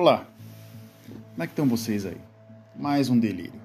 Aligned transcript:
Olá, 0.00 0.28
como 1.32 1.42
é 1.42 1.46
que 1.48 1.52
estão 1.54 1.66
vocês 1.66 2.06
aí? 2.06 2.18
Mais 2.76 3.10
um 3.10 3.18
delírio. 3.18 3.60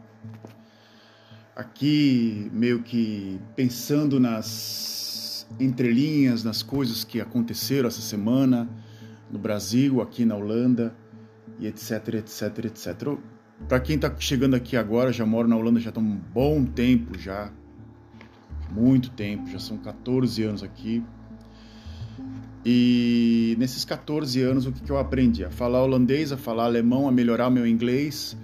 Aqui, 1.55 2.49
meio 2.51 2.81
que 2.81 3.39
pensando 3.55 4.19
nas 4.19 5.45
entrelinhas, 5.59 6.43
nas 6.43 6.63
coisas 6.63 7.03
que 7.03 7.21
aconteceram 7.21 7.87
essa 7.87 8.01
semana 8.01 8.67
no 9.29 9.37
Brasil, 9.37 10.01
aqui 10.01 10.25
na 10.25 10.35
Holanda, 10.35 10.95
e 11.59 11.67
etc, 11.67 12.15
etc, 12.15 12.65
etc. 12.65 13.15
Para 13.69 13.79
quem 13.79 13.97
está 13.97 14.11
chegando 14.17 14.55
aqui 14.55 14.75
agora, 14.75 15.13
já 15.13 15.27
moro 15.27 15.47
na 15.47 15.55
Holanda 15.55 15.79
já 15.79 15.91
há 15.95 15.99
um 15.99 16.15
bom 16.15 16.65
tempo 16.65 17.15
já, 17.15 17.53
muito 18.71 19.11
tempo, 19.11 19.47
já 19.51 19.59
são 19.59 19.77
14 19.77 20.41
anos 20.41 20.63
aqui. 20.63 21.03
E 22.65 23.55
nesses 23.59 23.83
14 23.83 24.41
anos, 24.41 24.65
o 24.65 24.71
que, 24.71 24.81
que 24.81 24.91
eu 24.91 24.97
aprendi? 24.97 25.43
A 25.43 25.49
falar 25.49 25.83
holandês, 25.83 26.31
a 26.31 26.37
falar 26.37 26.65
alemão, 26.65 27.07
a 27.07 27.11
melhorar 27.11 27.49
meu 27.49 27.67
inglês 27.67 28.37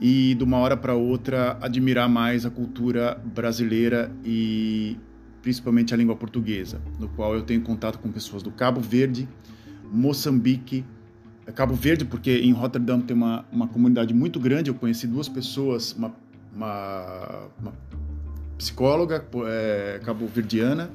e 0.00 0.34
de 0.34 0.44
uma 0.44 0.58
hora 0.58 0.76
para 0.76 0.94
outra 0.94 1.58
admirar 1.60 2.08
mais 2.08 2.46
a 2.46 2.50
cultura 2.50 3.20
brasileira 3.34 4.10
e 4.24 4.96
principalmente 5.42 5.92
a 5.92 5.96
língua 5.96 6.16
portuguesa, 6.16 6.80
no 6.98 7.08
qual 7.08 7.34
eu 7.34 7.42
tenho 7.42 7.60
contato 7.60 7.98
com 7.98 8.10
pessoas 8.10 8.42
do 8.42 8.50
Cabo 8.50 8.80
Verde, 8.80 9.28
Moçambique, 9.92 10.84
Cabo 11.54 11.74
Verde, 11.74 12.04
porque 12.04 12.38
em 12.38 12.52
Rotterdam 12.52 13.00
tem 13.00 13.16
uma, 13.16 13.44
uma 13.50 13.66
comunidade 13.66 14.12
muito 14.12 14.38
grande. 14.38 14.70
Eu 14.70 14.74
conheci 14.74 15.06
duas 15.06 15.28
pessoas, 15.28 15.92
uma, 15.92 16.14
uma, 16.54 17.48
uma 17.58 17.72
psicóloga 18.56 19.24
é, 19.46 20.00
cabo-verdiana 20.04 20.90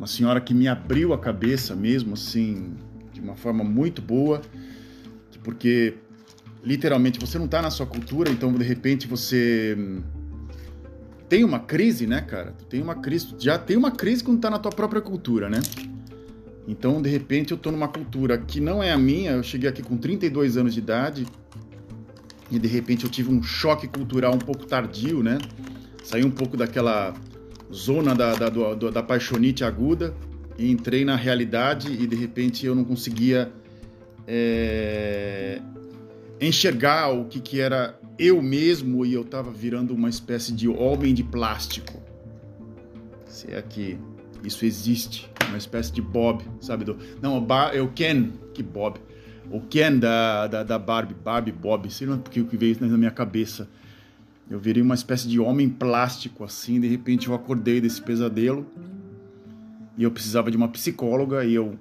uma 0.00 0.06
senhora 0.06 0.40
que 0.40 0.54
me 0.54 0.66
abriu 0.66 1.12
a 1.12 1.18
cabeça 1.18 1.76
mesmo, 1.76 2.14
assim, 2.14 2.72
de 3.12 3.20
uma 3.20 3.36
forma 3.36 3.62
muito 3.62 4.00
boa, 4.00 4.40
porque 5.44 5.92
literalmente 6.64 7.20
você 7.20 7.36
não 7.36 7.44
está 7.44 7.60
na 7.60 7.68
sua 7.68 7.84
cultura, 7.84 8.30
então 8.30 8.50
de 8.50 8.64
repente 8.64 9.06
você 9.06 9.76
hum, 9.78 10.00
tem 11.28 11.44
uma 11.44 11.60
crise, 11.60 12.06
né, 12.06 12.22
cara? 12.22 12.52
Tu 12.52 12.64
tem 12.64 12.80
uma 12.80 12.94
crise, 12.94 13.34
já 13.38 13.58
tem 13.58 13.76
uma 13.76 13.90
crise 13.90 14.24
quando 14.24 14.40
tá 14.40 14.48
na 14.48 14.58
tua 14.58 14.72
própria 14.72 15.02
cultura, 15.02 15.50
né? 15.50 15.60
Então, 16.66 17.02
de 17.02 17.10
repente, 17.10 17.52
eu 17.52 17.58
tô 17.58 17.70
numa 17.70 17.88
cultura 17.88 18.38
que 18.38 18.58
não 18.58 18.82
é 18.82 18.92
a 18.92 18.98
minha. 18.98 19.32
Eu 19.32 19.42
cheguei 19.42 19.68
aqui 19.68 19.82
com 19.82 19.98
32 19.98 20.56
anos 20.56 20.72
de 20.72 20.80
idade 20.80 21.26
e 22.50 22.58
de 22.58 22.68
repente 22.68 23.04
eu 23.04 23.10
tive 23.10 23.30
um 23.30 23.42
choque 23.42 23.86
cultural 23.86 24.34
um 24.34 24.38
pouco 24.38 24.64
tardio, 24.66 25.22
né? 25.22 25.38
Saí 26.02 26.24
um 26.24 26.30
pouco 26.30 26.56
daquela 26.56 27.14
zona 27.72 28.14
da, 28.14 28.34
da, 28.34 28.48
da 28.48 29.02
paixonite 29.02 29.64
aguda 29.64 30.14
entrei 30.58 31.04
na 31.04 31.16
realidade 31.16 31.90
e 31.92 32.06
de 32.06 32.16
repente 32.16 32.66
eu 32.66 32.74
não 32.74 32.84
conseguia 32.84 33.50
é, 34.26 35.60
enxergar 36.40 37.12
o 37.12 37.24
que, 37.26 37.40
que 37.40 37.60
era 37.60 37.98
eu 38.18 38.42
mesmo 38.42 39.06
e 39.06 39.14
eu 39.14 39.22
estava 39.22 39.50
virando 39.50 39.94
uma 39.94 40.08
espécie 40.08 40.52
de 40.52 40.68
homem 40.68 41.14
de 41.14 41.24
plástico. 41.24 42.02
Se 43.26 43.50
é 43.50 43.62
que 43.62 43.98
isso 44.44 44.64
existe, 44.64 45.30
uma 45.48 45.58
espécie 45.58 45.92
de 45.92 46.02
Bob, 46.02 46.44
sabe? 46.60 46.84
Do, 46.84 46.98
não, 47.22 47.46
é 47.72 47.80
o 47.80 47.88
Ken, 47.88 48.30
que 48.52 48.62
Bob. 48.62 48.98
O 49.50 49.60
Ken 49.60 49.98
da, 49.98 50.46
da, 50.46 50.62
da 50.62 50.78
Barbie, 50.78 51.14
Barbie, 51.14 51.52
Bob, 51.52 51.90
sei 51.90 52.06
lá 52.06 52.16
porque 52.16 52.40
o 52.40 52.46
que 52.46 52.56
veio 52.56 52.76
na 52.80 52.96
minha 52.96 53.10
cabeça. 53.10 53.68
Eu 54.50 54.58
virei 54.58 54.82
uma 54.82 54.96
espécie 54.96 55.28
de 55.28 55.38
homem 55.38 55.68
plástico, 55.68 56.42
assim. 56.42 56.80
De 56.80 56.88
repente 56.88 57.28
eu 57.28 57.34
acordei 57.34 57.80
desse 57.80 58.02
pesadelo 58.02 58.66
e 59.96 60.02
eu 60.02 60.10
precisava 60.10 60.50
de 60.50 60.56
uma 60.56 60.68
psicóloga 60.68 61.44
e 61.44 61.54
eu 61.54 61.78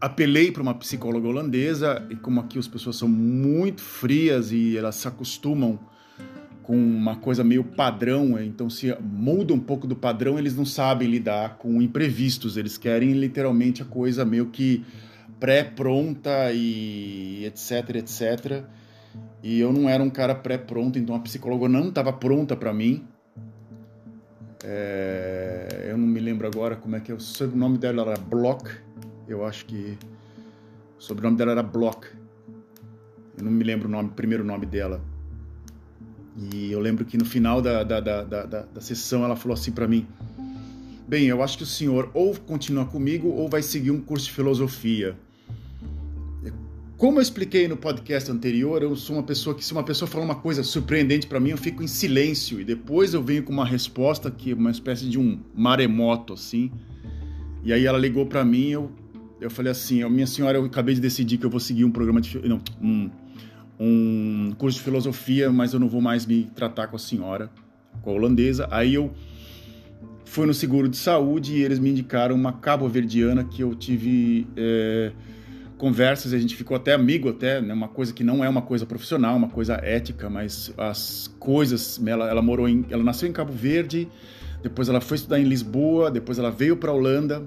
apelei 0.00 0.50
para 0.50 0.62
uma 0.62 0.74
psicóloga 0.74 1.28
holandesa 1.28 2.04
e 2.10 2.16
como 2.16 2.40
aqui 2.40 2.58
as 2.58 2.66
pessoas 2.66 2.96
são 2.96 3.08
muito 3.08 3.80
frias 3.80 4.50
e 4.50 4.76
elas 4.76 4.96
se 4.96 5.06
acostumam 5.06 5.78
com 6.62 6.76
uma 6.76 7.16
coisa 7.16 7.42
meio 7.42 7.64
padrão, 7.64 8.40
então 8.40 8.70
se 8.70 8.94
muda 9.00 9.52
um 9.52 9.58
pouco 9.58 9.86
do 9.86 9.96
padrão, 9.96 10.38
eles 10.38 10.56
não 10.56 10.64
sabem 10.64 11.08
lidar 11.08 11.58
com 11.58 11.82
imprevistos, 11.82 12.56
eles 12.56 12.78
querem 12.78 13.12
literalmente 13.12 13.82
a 13.82 13.84
coisa 13.84 14.24
meio 14.24 14.46
que 14.46 14.84
pré-pronta 15.40 16.52
e 16.52 17.44
etc, 17.44 17.96
etc. 17.96 18.64
E 19.42 19.58
eu 19.58 19.72
não 19.72 19.88
era 19.88 20.02
um 20.02 20.10
cara 20.10 20.34
pré-pronto, 20.34 20.98
então 20.98 21.14
a 21.14 21.20
psicóloga 21.20 21.68
não 21.68 21.88
estava 21.88 22.12
pronta 22.12 22.54
para 22.54 22.72
mim. 22.72 23.06
É, 24.62 25.86
eu 25.90 25.96
não 25.96 26.06
me 26.06 26.20
lembro 26.20 26.46
agora 26.46 26.76
como 26.76 26.96
é 26.96 27.00
que 27.00 27.10
é. 27.10 27.14
O 27.14 27.20
sobrenome 27.20 27.78
dela 27.78 28.02
era 28.02 28.16
Block. 28.18 28.70
Eu 29.26 29.44
acho 29.44 29.64
que 29.64 29.96
o 30.98 31.02
sobrenome 31.02 31.36
dela 31.36 31.52
era 31.52 31.62
Block. 31.62 32.06
Eu 33.38 33.44
não 33.44 33.50
me 33.50 33.64
lembro 33.64 33.88
o 33.88 33.90
nome, 33.90 34.10
primeiro 34.10 34.44
nome 34.44 34.66
dela. 34.66 35.00
E 36.52 36.70
eu 36.70 36.78
lembro 36.78 37.04
que 37.04 37.16
no 37.16 37.24
final 37.24 37.62
da, 37.62 37.82
da, 37.82 38.00
da, 38.00 38.24
da, 38.24 38.44
da 38.44 38.80
sessão 38.80 39.24
ela 39.24 39.36
falou 39.36 39.54
assim 39.54 39.72
para 39.72 39.88
mim: 39.88 40.06
Bem, 41.08 41.26
eu 41.26 41.42
acho 41.42 41.56
que 41.56 41.64
o 41.64 41.66
senhor 41.66 42.10
ou 42.12 42.36
continua 42.36 42.84
comigo 42.84 43.28
ou 43.28 43.48
vai 43.48 43.62
seguir 43.62 43.90
um 43.90 44.00
curso 44.00 44.26
de 44.26 44.32
filosofia. 44.32 45.16
Como 47.00 47.16
eu 47.16 47.22
expliquei 47.22 47.66
no 47.66 47.78
podcast 47.78 48.30
anterior, 48.30 48.82
eu 48.82 48.94
sou 48.94 49.16
uma 49.16 49.22
pessoa 49.22 49.56
que 49.56 49.64
se 49.64 49.72
uma 49.72 49.82
pessoa 49.82 50.06
fala 50.06 50.22
uma 50.22 50.34
coisa 50.34 50.62
surpreendente 50.62 51.26
para 51.26 51.40
mim, 51.40 51.48
eu 51.48 51.56
fico 51.56 51.82
em 51.82 51.86
silêncio 51.86 52.60
e 52.60 52.64
depois 52.64 53.14
eu 53.14 53.22
venho 53.22 53.42
com 53.42 53.50
uma 53.50 53.64
resposta 53.64 54.30
que 54.30 54.50
é 54.50 54.54
uma 54.54 54.70
espécie 54.70 55.08
de 55.08 55.18
um 55.18 55.40
maremoto 55.54 56.34
assim. 56.34 56.70
E 57.64 57.72
aí 57.72 57.86
ela 57.86 57.96
ligou 57.96 58.26
para 58.26 58.44
mim, 58.44 58.68
eu 58.68 58.92
eu 59.40 59.50
falei 59.50 59.72
assim, 59.72 60.06
minha 60.10 60.26
senhora, 60.26 60.58
eu 60.58 60.64
acabei 60.66 60.94
de 60.94 61.00
decidir 61.00 61.38
que 61.38 61.46
eu 61.46 61.48
vou 61.48 61.58
seguir 61.58 61.86
um 61.86 61.90
programa 61.90 62.20
de 62.20 62.38
não, 62.46 62.60
um, 62.82 63.10
um 63.80 64.52
curso 64.58 64.76
de 64.76 64.84
filosofia, 64.84 65.50
mas 65.50 65.72
eu 65.72 65.80
não 65.80 65.88
vou 65.88 66.02
mais 66.02 66.26
me 66.26 66.50
tratar 66.54 66.88
com 66.88 66.96
a 66.96 66.98
senhora, 66.98 67.50
com 68.02 68.10
a 68.10 68.12
holandesa. 68.12 68.68
Aí 68.70 68.92
eu 68.92 69.10
fui 70.26 70.44
no 70.44 70.52
seguro 70.52 70.86
de 70.86 70.98
saúde 70.98 71.54
e 71.54 71.62
eles 71.62 71.78
me 71.78 71.88
indicaram 71.88 72.34
uma 72.34 72.52
cabo-verdiana 72.52 73.42
que 73.42 73.62
eu 73.62 73.74
tive 73.74 74.46
é, 74.54 75.12
conversas, 75.80 76.34
a 76.34 76.38
gente 76.38 76.54
ficou 76.54 76.76
até 76.76 76.92
amigo, 76.92 77.30
até, 77.30 77.58
né? 77.58 77.72
Uma 77.72 77.88
coisa 77.88 78.12
que 78.12 78.22
não 78.22 78.44
é 78.44 78.48
uma 78.48 78.60
coisa 78.60 78.84
profissional, 78.84 79.34
uma 79.34 79.48
coisa 79.48 79.80
ética, 79.82 80.28
mas 80.28 80.70
as 80.76 81.34
coisas. 81.38 81.98
Ela, 82.06 82.28
ela 82.28 82.42
morou 82.42 82.68
em. 82.68 82.84
Ela 82.90 83.02
nasceu 83.02 83.26
em 83.26 83.32
Cabo 83.32 83.50
Verde, 83.50 84.06
depois 84.62 84.90
ela 84.90 85.00
foi 85.00 85.16
estudar 85.16 85.40
em 85.40 85.44
Lisboa, 85.44 86.10
depois 86.10 86.38
ela 86.38 86.50
veio 86.50 86.76
para 86.76 86.90
a 86.90 86.94
Holanda 86.94 87.42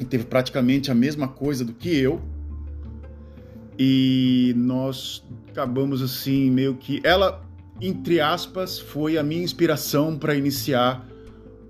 e 0.00 0.04
teve 0.04 0.24
praticamente 0.24 0.90
a 0.90 0.94
mesma 0.96 1.28
coisa 1.28 1.64
do 1.64 1.72
que 1.72 1.96
eu. 1.96 2.20
E 3.78 4.52
nós 4.56 5.24
acabamos 5.48 6.02
assim, 6.02 6.50
meio 6.50 6.74
que. 6.74 7.00
Ela, 7.04 7.40
entre 7.80 8.20
aspas, 8.20 8.80
foi 8.80 9.16
a 9.16 9.22
minha 9.22 9.44
inspiração 9.44 10.18
para 10.18 10.34
iniciar 10.34 11.06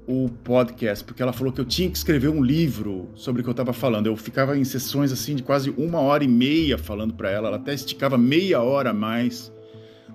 o 0.07 0.29
podcast, 0.29 1.05
porque 1.05 1.23
ela 1.23 1.33
falou 1.33 1.53
que 1.53 1.61
eu 1.61 1.65
tinha 1.65 1.89
que 1.89 1.97
escrever 1.97 2.29
um 2.29 2.43
livro 2.43 3.09
sobre 3.15 3.41
o 3.41 3.45
que 3.45 3.49
eu 3.49 3.53
estava 3.53 3.73
falando. 3.73 4.07
Eu 4.07 4.17
ficava 4.17 4.57
em 4.57 4.65
sessões 4.65 5.13
assim 5.13 5.37
de 5.37 5.43
quase 5.43 5.71
uma 5.71 6.01
hora 6.01 6.25
e 6.25 6.29
meia 6.29 6.77
falando 6.77 7.15
para 7.15 7.31
ela, 7.31 7.49
ela 7.49 7.57
até 7.57 7.73
esticava 7.73 8.19
meia 8.19 8.61
hora 8.61 8.91
a 8.91 8.95
mais 8.95 9.53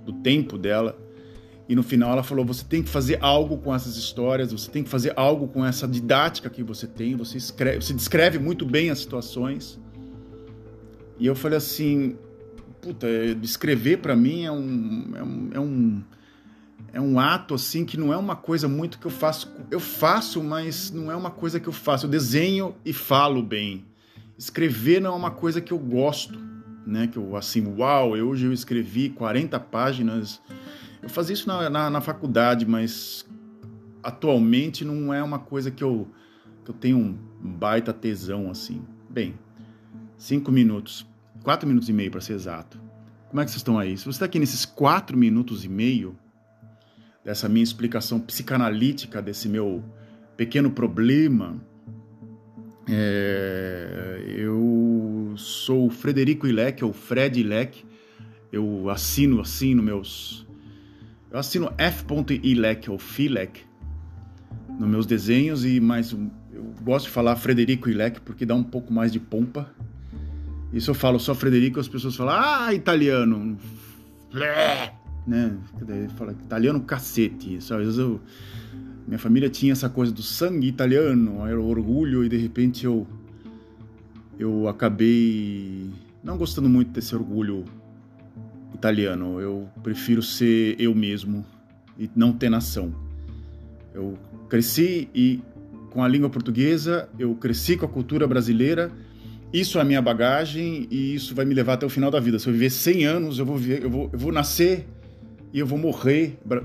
do 0.03 0.13
tempo 0.13 0.57
dela. 0.57 0.97
E 1.69 1.75
no 1.75 1.83
final 1.83 2.11
ela 2.11 2.23
falou: 2.23 2.45
você 2.45 2.65
tem 2.65 2.81
que 2.83 2.89
fazer 2.89 3.17
algo 3.21 3.57
com 3.57 3.73
essas 3.73 3.97
histórias, 3.97 4.51
você 4.51 4.69
tem 4.69 4.83
que 4.83 4.89
fazer 4.89 5.13
algo 5.15 5.47
com 5.47 5.65
essa 5.65 5.87
didática 5.87 6.49
que 6.49 6.63
você 6.63 6.87
tem, 6.87 7.15
você, 7.15 7.37
escreve, 7.37 7.81
você 7.81 7.93
descreve 7.93 8.39
muito 8.39 8.65
bem 8.65 8.89
as 8.89 8.99
situações. 8.99 9.79
E 11.19 11.25
eu 11.25 11.35
falei 11.35 11.57
assim: 11.57 12.17
puta, 12.81 13.07
escrever 13.41 13.97
para 13.97 14.15
mim 14.15 14.43
é 14.43 14.51
um, 14.51 15.11
é 15.15 15.23
um, 15.23 15.49
é 15.53 15.59
um 15.59 16.03
é 16.93 17.01
um 17.01 17.19
ato 17.19 17.53
assim 17.53 17.85
que 17.85 17.97
não 17.97 18.13
é 18.13 18.17
uma 18.17 18.35
coisa 18.35 18.67
muito 18.67 18.99
que 18.99 19.05
eu 19.05 19.11
faço. 19.11 19.53
Eu 19.69 19.79
faço, 19.79 20.43
mas 20.43 20.91
não 20.91 21.11
é 21.11 21.15
uma 21.15 21.29
coisa 21.29 21.59
que 21.59 21.67
eu 21.67 21.73
faço. 21.73 22.05
Eu 22.05 22.09
desenho 22.09 22.75
e 22.83 22.93
falo 22.93 23.43
bem. 23.43 23.85
Escrever 24.37 25.01
não 25.01 25.13
é 25.13 25.15
uma 25.15 25.31
coisa 25.31 25.61
que 25.61 25.71
eu 25.71 25.79
gosto, 25.79 26.39
né? 26.85 27.07
Que 27.07 27.17
eu 27.17 27.35
assim, 27.35 27.65
uau, 27.77 28.11
hoje 28.11 28.45
eu 28.45 28.53
escrevi 28.53 29.09
40 29.09 29.59
páginas. 29.59 30.41
Eu 31.01 31.09
fazia 31.09 31.33
isso 31.33 31.47
na, 31.47 31.69
na, 31.69 31.89
na 31.89 32.01
faculdade, 32.01 32.65
mas 32.65 33.25
atualmente 34.01 34.85
não 34.85 35.13
é 35.13 35.21
uma 35.21 35.39
coisa 35.39 35.69
que 35.69 35.83
eu, 35.83 36.07
que 36.63 36.71
eu 36.71 36.75
tenho 36.75 36.97
um 36.97 37.17
baita 37.39 37.93
tesão 37.93 38.49
assim. 38.49 38.81
Bem, 39.09 39.35
cinco 40.17 40.51
minutos, 40.51 41.05
quatro 41.43 41.67
minutos 41.67 41.89
e 41.89 41.93
meio 41.93 42.09
para 42.09 42.21
ser 42.21 42.33
exato. 42.33 42.79
Como 43.29 43.41
é 43.41 43.45
que 43.45 43.51
vocês 43.51 43.59
estão 43.59 43.77
aí? 43.77 43.97
Se 43.97 44.05
você 44.05 44.11
está 44.11 44.25
aqui 44.25 44.39
nesses 44.39 44.65
quatro 44.65 45.17
minutos 45.17 45.65
e 45.65 45.69
meio, 45.69 46.17
dessa 47.27 47.49
minha 47.49 47.63
explicação 47.63 48.21
psicanalítica 48.21 49.21
desse 49.21 49.49
meu 49.49 49.83
pequeno 50.37 50.71
problema, 50.71 51.61
é, 52.87 54.23
eu 54.25 55.33
sou 55.35 55.87
o 55.87 55.89
Frederico 55.89 56.47
Ilec, 56.47 56.81
ou 56.85 56.93
Fred 56.93 57.41
Ilec, 57.41 57.83
eu 58.49 58.89
assino 58.89 59.41
assim 59.41 59.75
nos 59.75 59.83
meus. 59.83 60.47
Eu 61.29 61.37
assino 61.37 61.69
F.Ilec 61.77 62.89
ou 62.89 62.97
Filec 62.97 63.59
nos 64.79 64.87
meus 64.87 65.05
desenhos, 65.05 65.65
e 65.65 65.81
mais 65.81 66.13
eu 66.13 66.31
gosto 66.81 67.07
de 67.07 67.11
falar 67.11 67.35
Frederico 67.35 67.89
Ilec 67.89 68.21
porque 68.21 68.45
dá 68.45 68.55
um 68.55 68.63
pouco 68.63 68.93
mais 68.93 69.11
de 69.11 69.19
pompa. 69.19 69.69
Isso 70.71 70.91
eu 70.91 70.95
falo 70.95 71.19
só 71.19 71.35
Frederico, 71.35 71.77
as 71.77 71.89
pessoas 71.89 72.15
falam, 72.15 72.35
ah, 72.39 72.73
italiano. 72.73 73.57
Né? 75.27 75.57
Fala, 76.15 76.31
italiano 76.31 76.79
cacete. 76.79 77.57
Às 77.57 77.67
vezes 77.67 77.97
eu, 77.97 78.21
minha 79.05 79.19
família 79.19 79.49
tinha 79.49 79.73
essa 79.73 79.89
coisa 79.89 80.11
do 80.11 80.21
sangue 80.21 80.67
italiano, 80.67 81.45
era 81.45 81.59
orgulho, 81.59 82.23
e 82.23 82.29
de 82.29 82.37
repente 82.37 82.85
eu, 82.85 83.05
eu 84.39 84.67
acabei 84.69 85.91
não 86.23 86.37
gostando 86.37 86.69
muito 86.69 86.91
desse 86.91 87.13
orgulho 87.13 87.65
italiano. 88.73 89.41
Eu 89.41 89.69
prefiro 89.83 90.21
ser 90.21 90.75
eu 90.79 90.95
mesmo 90.95 91.45
e 91.99 92.09
não 92.15 92.31
ter 92.31 92.49
nação. 92.49 92.93
Eu 93.93 94.17
cresci 94.49 95.09
e 95.13 95.41
com 95.89 96.03
a 96.03 96.07
língua 96.07 96.29
portuguesa, 96.29 97.09
eu 97.17 97.33
cresci 97.35 97.75
com 97.75 97.85
a 97.85 97.89
cultura 97.89 98.27
brasileira. 98.27 98.91
Isso 99.51 99.77
é 99.77 99.81
a 99.81 99.85
minha 99.85 100.01
bagagem 100.01 100.87
e 100.91 101.15
isso 101.15 101.33
vai 101.33 101.45
me 101.45 101.53
levar 101.53 101.73
até 101.73 101.85
o 101.85 101.89
final 101.89 102.11
da 102.11 102.19
vida. 102.19 102.37
Se 102.37 102.47
eu 102.47 102.53
viver 102.53 102.69
100 102.69 103.05
anos, 103.05 103.39
eu 103.39 103.45
vou, 103.45 103.57
viver, 103.57 103.83
eu 103.83 103.89
vou, 103.89 104.09
eu 104.11 104.19
vou 104.19 104.31
nascer 104.31 104.85
e 105.53 105.59
eu 105.59 105.65
vou 105.65 105.77
morrer 105.77 106.37
bra 106.43 106.63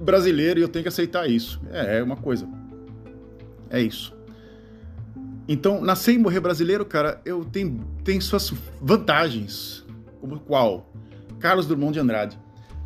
brasileiro 0.00 0.58
e 0.58 0.62
eu 0.62 0.68
tenho 0.68 0.82
que 0.82 0.88
aceitar 0.88 1.30
isso. 1.30 1.60
É, 1.70 1.98
é 1.98 2.02
uma 2.02 2.16
coisa. 2.16 2.48
É 3.70 3.80
isso. 3.80 4.12
Então, 5.46 5.80
nascer 5.80 6.14
e 6.14 6.18
morrer 6.18 6.40
brasileiro, 6.40 6.84
cara, 6.84 7.20
eu 7.24 7.44
tenho, 7.44 7.84
tenho 8.04 8.20
suas 8.20 8.52
vantagens. 8.80 9.84
Como 10.20 10.40
qual? 10.40 10.90
Carlos 11.38 11.66
Drummond 11.66 11.94
de 11.94 12.00
Andrade. 12.00 12.38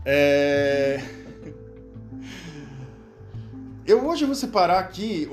É... 0.04 1.02
Eu 3.86 4.04
hoje 4.04 4.24
vou 4.24 4.34
separar 4.34 4.80
aqui 4.80 5.28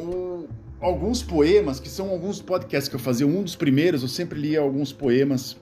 alguns 0.80 1.24
poemas, 1.24 1.80
que 1.80 1.90
são 1.90 2.10
alguns 2.10 2.40
podcasts 2.40 2.88
que 2.88 2.96
eu 2.96 3.00
fazia. 3.00 3.26
Um 3.26 3.42
dos 3.42 3.56
primeiros, 3.56 4.04
eu 4.04 4.08
sempre 4.08 4.40
lia 4.40 4.60
alguns 4.60 4.94
poemas 4.94 5.58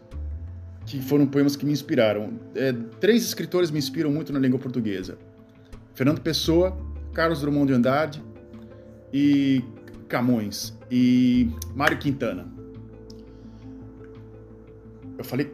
que 0.91 1.01
foram 1.01 1.25
poemas 1.25 1.55
que 1.55 1.65
me 1.65 1.71
inspiraram. 1.71 2.37
É, 2.53 2.73
três 2.99 3.23
escritores 3.23 3.71
me 3.71 3.79
inspiram 3.79 4.11
muito 4.11 4.33
na 4.33 4.39
língua 4.39 4.59
portuguesa: 4.59 5.17
Fernando 5.93 6.19
Pessoa, 6.19 6.77
Carlos 7.13 7.39
Drummond 7.39 7.67
de 7.67 7.73
Andrade 7.73 8.23
e 9.13 9.63
Camões 10.09 10.77
e 10.91 11.49
Mário 11.73 11.97
Quintana. 11.97 12.45
Eu 15.17 15.23
falei, 15.23 15.53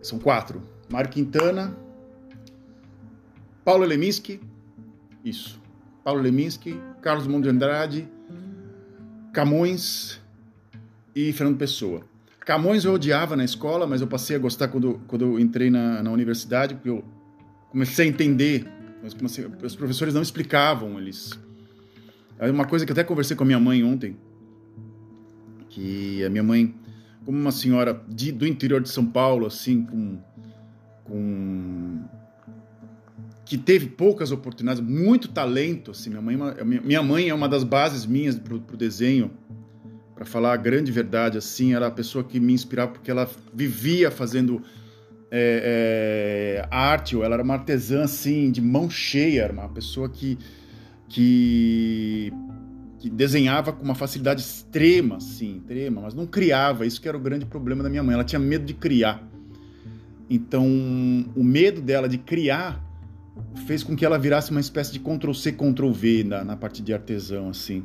são 0.00 0.20
quatro: 0.20 0.62
Mário 0.88 1.10
Quintana, 1.10 1.76
Paulo 3.64 3.84
Leminski, 3.84 4.40
isso. 5.24 5.60
Paulo 6.04 6.20
Leminski, 6.20 6.80
Carlos 7.02 7.24
Drummond 7.24 7.42
de 7.42 7.52
Andrade, 7.52 8.08
Camões 9.32 10.20
e 11.12 11.32
Fernando 11.32 11.58
Pessoa. 11.58 12.02
Camões 12.46 12.84
eu 12.84 12.92
odiava 12.92 13.34
na 13.34 13.44
escola, 13.44 13.88
mas 13.88 14.00
eu 14.00 14.06
passei 14.06 14.36
a 14.36 14.38
gostar 14.38 14.68
quando, 14.68 15.00
quando 15.08 15.24
eu 15.24 15.40
entrei 15.40 15.68
na, 15.68 16.00
na 16.00 16.12
universidade, 16.12 16.76
porque 16.76 16.88
eu 16.88 17.04
comecei 17.70 18.06
a 18.06 18.08
entender. 18.08 18.64
Comecei, 19.18 19.44
os 19.64 19.74
professores 19.74 20.14
não 20.14 20.22
explicavam, 20.22 20.96
eles. 20.96 21.32
É 22.38 22.48
uma 22.48 22.64
coisa 22.64 22.86
que 22.86 22.92
eu 22.92 22.94
até 22.94 23.02
conversei 23.02 23.36
com 23.36 23.42
a 23.42 23.46
minha 23.46 23.58
mãe 23.58 23.82
ontem, 23.82 24.16
que 25.68 26.24
a 26.24 26.30
minha 26.30 26.44
mãe, 26.44 26.72
como 27.24 27.36
uma 27.36 27.50
senhora 27.50 28.00
de, 28.06 28.30
do 28.30 28.46
interior 28.46 28.80
de 28.80 28.90
São 28.90 29.04
Paulo, 29.04 29.44
assim, 29.44 29.84
com, 29.84 30.18
com 31.02 32.04
que 33.44 33.58
teve 33.58 33.86
poucas 33.86 34.30
oportunidades, 34.30 34.80
muito 34.80 35.26
talento. 35.28 35.90
Assim, 35.90 36.10
minha, 36.10 36.22
mãe, 36.22 36.38
é 36.58 36.64
minha 36.64 37.02
mãe 37.02 37.28
é 37.28 37.34
uma 37.34 37.48
das 37.48 37.64
bases 37.64 38.06
minhas 38.06 38.38
para 38.38 38.54
o 38.54 38.76
desenho, 38.76 39.32
para 40.16 40.24
falar 40.24 40.54
a 40.54 40.56
grande 40.56 40.90
verdade. 40.90 41.36
Assim, 41.36 41.74
era 41.74 41.86
a 41.86 41.90
pessoa 41.90 42.24
que 42.24 42.40
me 42.40 42.54
inspirava 42.54 42.92
porque 42.92 43.10
ela 43.10 43.30
vivia 43.52 44.10
fazendo 44.10 44.62
é, 45.30 46.62
é, 46.64 46.68
arte. 46.74 47.14
Ela 47.14 47.34
era 47.34 47.42
uma 47.42 47.54
artesã 47.54 48.02
assim, 48.02 48.50
de 48.50 48.62
mão 48.62 48.88
cheia, 48.88 49.42
era 49.42 49.52
uma 49.52 49.68
pessoa 49.68 50.08
que, 50.08 50.38
que, 51.06 52.32
que 52.98 53.10
desenhava 53.10 53.72
com 53.74 53.84
uma 53.84 53.94
facilidade 53.94 54.40
extrema, 54.40 55.16
assim, 55.16 55.58
extrema, 55.58 56.00
mas 56.00 56.14
não 56.14 56.26
criava. 56.26 56.86
Isso 56.86 57.00
que 57.00 57.06
era 57.06 57.16
o 57.16 57.20
grande 57.20 57.44
problema 57.44 57.82
da 57.82 57.90
minha 57.90 58.02
mãe. 58.02 58.14
Ela 58.14 58.24
tinha 58.24 58.40
medo 58.40 58.64
de 58.64 58.72
criar. 58.72 59.22
Então, 60.30 60.66
o 61.36 61.44
medo 61.44 61.80
dela 61.82 62.08
de 62.08 62.18
criar 62.18 62.82
fez 63.66 63.82
com 63.82 63.94
que 63.94 64.04
ela 64.04 64.18
virasse 64.18 64.50
uma 64.50 64.60
espécie 64.60 64.92
de 64.92 64.98
Ctrl-C, 64.98 65.52
Ctrl-V 65.52 66.24
na, 66.24 66.42
na 66.42 66.56
parte 66.56 66.82
de 66.82 66.94
artesão, 66.94 67.50
assim. 67.50 67.84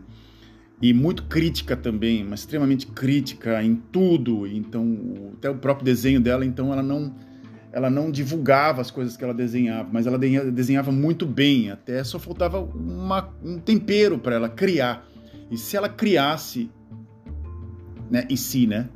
E 0.82 0.94
muito 0.94 1.24
crítica 1.24 1.78
também, 1.78 2.24
mas 2.24 2.40
extremamente 2.40 2.88
crítica 2.88 3.62
em 3.64 3.76
tudo. 3.76 4.48
Então, 4.48 5.32
até 5.38 5.50
o 5.50 5.56
próprio 5.56 5.86
desenho 5.86 6.20
dela, 6.20 6.44
então 6.46 6.74
ela 6.74 6.82
não 6.82 7.14
ela 7.74 7.90
não 7.90 8.12
divulgava 8.12 8.82
as 8.82 8.92
coisas 8.92 9.16
que 9.16 9.24
ela 9.24 9.34
desenhava, 9.34 9.88
mas 9.92 10.06
ela 10.06 10.18
desenhava 10.18 10.92
muito 10.92 11.26
bem, 11.26 11.72
até 11.72 12.04
só 12.04 12.20
faltava 12.20 12.60
uma, 12.60 13.34
um 13.42 13.60
tempero 13.60 14.18
para 14.20 14.36
ela 14.36 14.50
criar. 14.50 15.08
E 15.50 15.58
se 15.58 15.78
ela 15.78 15.88
criasse, 15.88 16.70
né, 18.10 18.26
em 18.30 18.36
si, 18.36 18.68
né, 18.68 18.90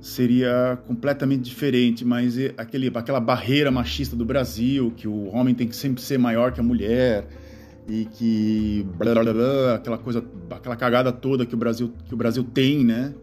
seria 0.00 0.78
completamente 0.86 1.42
diferente, 1.42 2.04
mas 2.04 2.36
aquele, 2.56 2.90
aquela 2.94 3.20
barreira 3.20 3.70
machista 3.70 4.14
do 4.14 4.24
Brasil, 4.24 4.92
que 4.94 5.08
o 5.08 5.34
homem 5.34 5.54
tem 5.54 5.66
que 5.66 5.76
sempre 5.76 6.02
ser 6.02 6.18
maior 6.18 6.52
que 6.52 6.60
a 6.60 6.62
mulher 6.62 7.26
e 7.88 8.04
que 8.04 8.86
blá, 8.96 9.14
blá, 9.14 9.32
blá, 9.32 9.74
aquela 9.74 9.98
coisa, 9.98 10.24
aquela 10.50 10.76
cagada 10.76 11.12
toda 11.12 11.44
que 11.44 11.54
o 11.54 11.58
Brasil 11.58 11.92
que 12.06 12.14
o 12.14 12.16
Brasil 12.16 12.44
tem, 12.44 12.84
né? 12.84 13.14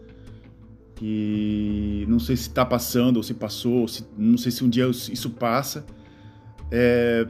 Que 0.95 2.05
não 2.07 2.19
sei 2.19 2.35
se 2.35 2.43
está 2.43 2.65
passando 2.65 3.17
ou 3.17 3.23
se 3.23 3.33
passou, 3.33 3.81
ou 3.81 3.87
se, 3.87 4.05
não 4.17 4.37
sei 4.37 4.51
se 4.51 4.63
um 4.63 4.69
dia 4.69 4.87
isso 4.87 5.29
passa, 5.29 5.85
é, 6.71 7.27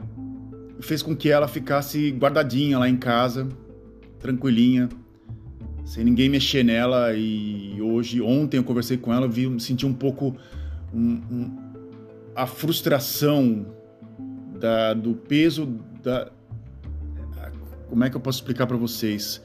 fez 0.80 1.02
com 1.02 1.14
que 1.14 1.30
ela 1.30 1.46
ficasse 1.46 2.10
guardadinha 2.10 2.78
lá 2.78 2.88
em 2.88 2.96
casa, 2.96 3.48
tranquilinha, 4.18 4.88
sem 5.84 6.04
ninguém 6.04 6.28
mexer 6.28 6.62
nela. 6.62 7.14
E 7.14 7.80
hoje, 7.80 8.20
ontem 8.20 8.58
eu 8.58 8.64
conversei 8.64 8.96
com 8.96 9.12
ela, 9.12 9.28
vi, 9.28 9.58
senti 9.60 9.86
um 9.86 9.94
pouco 9.94 10.36
um, 10.92 11.20
um, 11.30 11.56
a 12.34 12.46
frustração 12.46 13.66
da, 14.58 14.94
do 14.94 15.14
peso 15.14 15.66
da. 16.02 16.30
Como 17.88 18.04
é 18.04 18.10
que 18.10 18.16
eu 18.16 18.20
posso 18.20 18.38
explicar 18.38 18.66
para 18.66 18.76
vocês? 18.76 19.42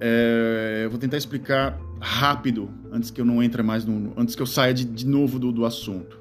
É, 0.00 0.82
eu 0.84 0.90
vou 0.90 0.98
tentar 0.98 1.16
explicar 1.16 1.78
rápido 2.00 2.70
antes 2.92 3.10
que 3.10 3.20
eu 3.20 3.24
não 3.24 3.42
entre 3.42 3.62
mais 3.62 3.84
no, 3.84 4.12
antes 4.16 4.34
que 4.34 4.42
eu 4.42 4.46
saia 4.46 4.74
de, 4.74 4.84
de 4.84 5.06
novo 5.06 5.38
do, 5.38 5.52
do 5.52 5.64
assunto. 5.64 6.18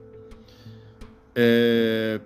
É, 1.35 2.19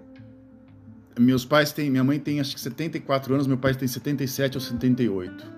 meus 1.20 1.46
pais 1.46 1.72
têm, 1.72 1.90
minha 1.90 2.04
mãe 2.04 2.20
tem 2.20 2.40
acho 2.40 2.54
que 2.54 2.62
74 2.62 3.34
anos, 3.34 3.48
meu 3.48 3.58
pai 3.58 3.74
tem 3.74 3.88
77 3.88 4.58
ou 4.58 4.62
78. 4.62 5.52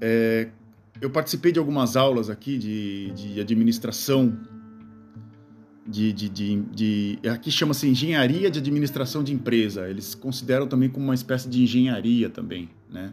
É, 0.00 0.48
eu 1.00 1.10
participei 1.10 1.52
de 1.52 1.58
algumas 1.58 1.96
aulas 1.96 2.28
aqui 2.30 2.58
de, 2.58 3.10
de 3.12 3.40
administração, 3.40 4.36
de, 5.86 6.12
de, 6.12 6.28
de, 6.28 6.62
de 6.62 7.28
aqui 7.28 7.50
chama-se 7.50 7.88
engenharia 7.88 8.50
de 8.50 8.58
administração 8.58 9.22
de 9.22 9.32
empresa. 9.32 9.88
Eles 9.88 10.14
consideram 10.14 10.66
também 10.66 10.88
como 10.88 11.06
uma 11.06 11.14
espécie 11.14 11.48
de 11.48 11.62
engenharia 11.62 12.30
também, 12.30 12.70
né? 12.90 13.12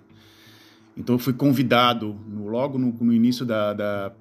Então 0.95 1.15
eu 1.15 1.19
fui 1.19 1.33
convidado 1.33 2.15
no, 2.27 2.47
logo 2.47 2.77
no, 2.77 2.91
no 2.91 3.13
início 3.13 3.45
da, 3.45 3.73
da, 3.73 4.11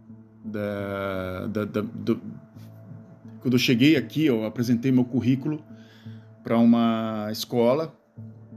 da, 0.44 1.46
da, 1.46 1.64
da 1.64 1.80
do, 1.80 2.20
quando 3.40 3.54
eu 3.54 3.58
cheguei 3.58 3.96
aqui, 3.96 4.26
eu 4.26 4.44
apresentei 4.44 4.92
meu 4.92 5.04
currículo 5.04 5.62
para 6.42 6.58
uma 6.58 7.28
escola 7.30 7.94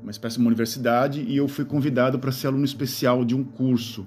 uma 0.04 0.12
espécie 0.12 0.36
de 0.36 0.42
uma 0.42 0.50
universidade, 0.50 1.22
e 1.22 1.38
eu 1.38 1.48
fui 1.48 1.64
convidado 1.64 2.20
para 2.20 2.32
ser 2.32 2.48
aluno 2.48 2.66
especial 2.66 3.24
de 3.24 3.34
um 3.34 3.44
curso 3.44 4.06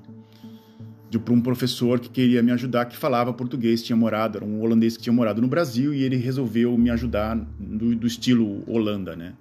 de 1.09 1.19
para 1.19 1.33
um 1.33 1.41
professor 1.41 2.01
que 2.01 2.09
queria 2.09 2.43
me 2.43 2.51
ajudar, 2.53 2.87
que 2.87 2.97
falava 2.97 3.33
português, 3.33 3.83
tinha 3.83 3.97
morado, 3.97 4.39
era 4.39 4.45
um 4.45 4.61
holandês 4.61 4.97
que 4.97 5.03
tinha 5.05 5.13
morado 5.13 5.41
no 5.41 5.49
Brasil, 5.49 5.95
e 5.95 6.03
ele 6.03 6.17
resolveu 6.17 6.77
me 6.77 6.91
ajudar 6.91 7.37
do, 7.59 7.95
do 7.95 8.07
estilo 8.07 8.63
Holanda, 8.67 9.15
né? 9.15 9.35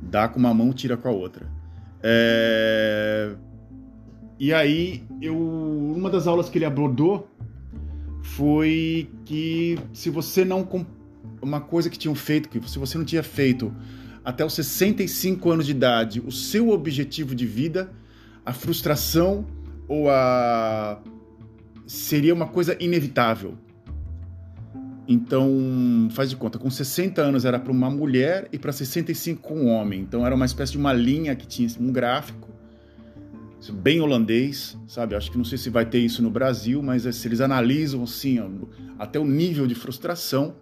Dá 0.00 0.28
com 0.28 0.38
uma 0.38 0.54
mão, 0.54 0.72
tira 0.72 0.96
com 0.96 1.08
a 1.08 1.12
outra. 1.12 1.46
É... 2.02 3.34
E 4.38 4.54
aí, 4.54 5.04
eu, 5.20 5.36
uma 5.36 6.08
das 6.08 6.26
aulas 6.26 6.48
que 6.48 6.56
ele 6.56 6.64
abordou 6.64 7.28
foi 8.22 9.10
que 9.26 9.78
se 9.92 10.08
você 10.08 10.44
não 10.44 10.66
uma 11.42 11.60
coisa 11.60 11.90
que 11.90 11.98
tinham 11.98 12.14
feito, 12.14 12.48
que 12.48 12.68
se 12.68 12.78
você 12.78 12.96
não 12.96 13.04
tinha 13.04 13.22
feito 13.22 13.74
até 14.24 14.44
os 14.44 14.54
65 14.54 15.50
anos 15.50 15.66
de 15.66 15.72
idade 15.72 16.20
o 16.20 16.30
seu 16.30 16.70
objetivo 16.70 17.34
de 17.34 17.46
vida, 17.46 17.90
a 18.44 18.52
frustração 18.52 19.46
ou 19.90 20.08
a 20.08 21.02
seria 21.84 22.32
uma 22.32 22.46
coisa 22.46 22.76
inevitável. 22.78 23.58
Então, 25.08 26.08
faz 26.12 26.30
de 26.30 26.36
conta, 26.36 26.56
com 26.56 26.70
60 26.70 27.20
anos 27.20 27.44
era 27.44 27.58
para 27.58 27.72
uma 27.72 27.90
mulher 27.90 28.48
e 28.52 28.58
para 28.58 28.70
65 28.70 29.42
com 29.42 29.54
um 29.62 29.68
homem. 29.68 30.00
Então 30.00 30.24
era 30.24 30.32
uma 30.32 30.46
espécie 30.46 30.70
de 30.70 30.78
uma 30.78 30.92
linha 30.92 31.34
que 31.34 31.44
tinha 31.44 31.68
um 31.80 31.90
gráfico 31.90 32.48
bem 33.72 34.00
holandês, 34.00 34.78
sabe? 34.86 35.16
Acho 35.16 35.32
que 35.32 35.36
não 35.36 35.44
sei 35.44 35.58
se 35.58 35.68
vai 35.68 35.84
ter 35.84 35.98
isso 35.98 36.22
no 36.22 36.30
Brasil, 36.30 36.80
mas 36.80 37.04
é, 37.04 37.10
se 37.10 37.26
eles 37.26 37.40
analisam 37.40 38.04
assim, 38.04 38.38
até 38.96 39.18
o 39.18 39.24
nível 39.24 39.66
de 39.66 39.74
frustração. 39.74 40.54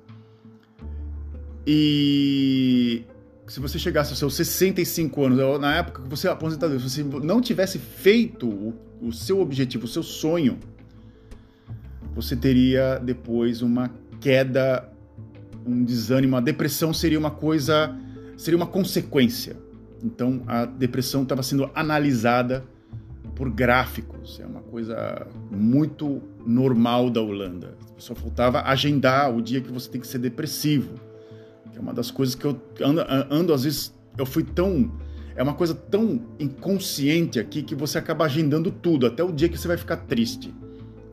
E 1.66 3.04
se 3.48 3.60
você 3.60 3.78
chegasse 3.78 4.10
aos 4.10 4.18
seus 4.18 4.34
65 4.34 5.24
anos, 5.24 5.60
na 5.60 5.76
época 5.76 6.02
que 6.02 6.08
você 6.08 6.28
é 6.28 6.30
aposentado, 6.30 6.78
se 6.78 6.88
você 6.88 7.02
não 7.02 7.40
tivesse 7.40 7.78
feito 7.78 8.46
o, 8.46 8.74
o 9.00 9.12
seu 9.12 9.40
objetivo, 9.40 9.86
o 9.86 9.88
seu 9.88 10.02
sonho, 10.02 10.58
você 12.14 12.36
teria 12.36 12.98
depois 12.98 13.62
uma 13.62 13.90
queda, 14.20 14.88
um 15.66 15.82
desânimo, 15.82 16.36
a 16.36 16.40
depressão 16.40 16.92
seria 16.92 17.18
uma 17.18 17.30
coisa, 17.30 17.96
seria 18.36 18.56
uma 18.56 18.66
consequência. 18.66 19.56
Então 20.02 20.42
a 20.46 20.66
depressão 20.66 21.22
estava 21.22 21.42
sendo 21.42 21.70
analisada 21.74 22.64
por 23.34 23.50
gráficos, 23.50 24.40
é 24.40 24.46
uma 24.46 24.60
coisa 24.60 25.26
muito 25.50 26.20
normal 26.44 27.08
da 27.08 27.22
Holanda. 27.22 27.76
Só 27.96 28.14
faltava 28.14 28.62
agendar 28.62 29.34
o 29.34 29.40
dia 29.40 29.60
que 29.60 29.72
você 29.72 29.88
tem 29.88 30.00
que 30.00 30.06
ser 30.06 30.18
depressivo, 30.18 31.07
é 31.78 31.80
uma 31.80 31.94
das 31.94 32.10
coisas 32.10 32.34
que 32.34 32.44
eu 32.44 32.60
ando, 32.82 33.04
ando 33.30 33.54
às 33.54 33.62
vezes 33.62 33.94
eu 34.18 34.26
fui 34.26 34.42
tão 34.42 34.92
é 35.36 35.42
uma 35.42 35.54
coisa 35.54 35.72
tão 35.72 36.20
inconsciente 36.40 37.38
aqui 37.38 37.62
que 37.62 37.76
você 37.76 37.96
acaba 37.96 38.24
agendando 38.24 38.72
tudo, 38.72 39.06
até 39.06 39.22
o 39.22 39.30
dia 39.30 39.48
que 39.48 39.56
você 39.56 39.68
vai 39.68 39.76
ficar 39.76 39.98
triste. 39.98 40.52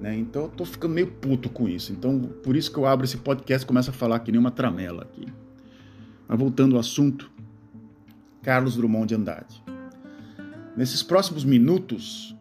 Né? 0.01 0.17
Então 0.17 0.43
eu 0.43 0.49
tô 0.49 0.65
ficando 0.65 0.95
meio 0.95 1.05
puto 1.05 1.47
com 1.47 1.69
isso. 1.69 1.91
Então 1.91 2.19
por 2.19 2.55
isso 2.55 2.71
que 2.71 2.79
eu 2.79 2.87
abro 2.87 3.05
esse 3.05 3.17
podcast 3.17 3.63
e 3.63 3.67
começo 3.67 3.91
a 3.91 3.93
falar 3.93 4.17
que 4.19 4.31
nem 4.31 4.39
uma 4.39 4.49
tramela 4.49 5.03
aqui. 5.03 5.27
Mas 6.27 6.39
voltando 6.39 6.73
ao 6.73 6.79
assunto, 6.79 7.29
Carlos 8.41 8.75
Drummond 8.75 9.09
de 9.09 9.15
Andrade. 9.15 9.63
Nesses 10.75 11.03
próximos 11.03 11.45
minutos 11.45 12.35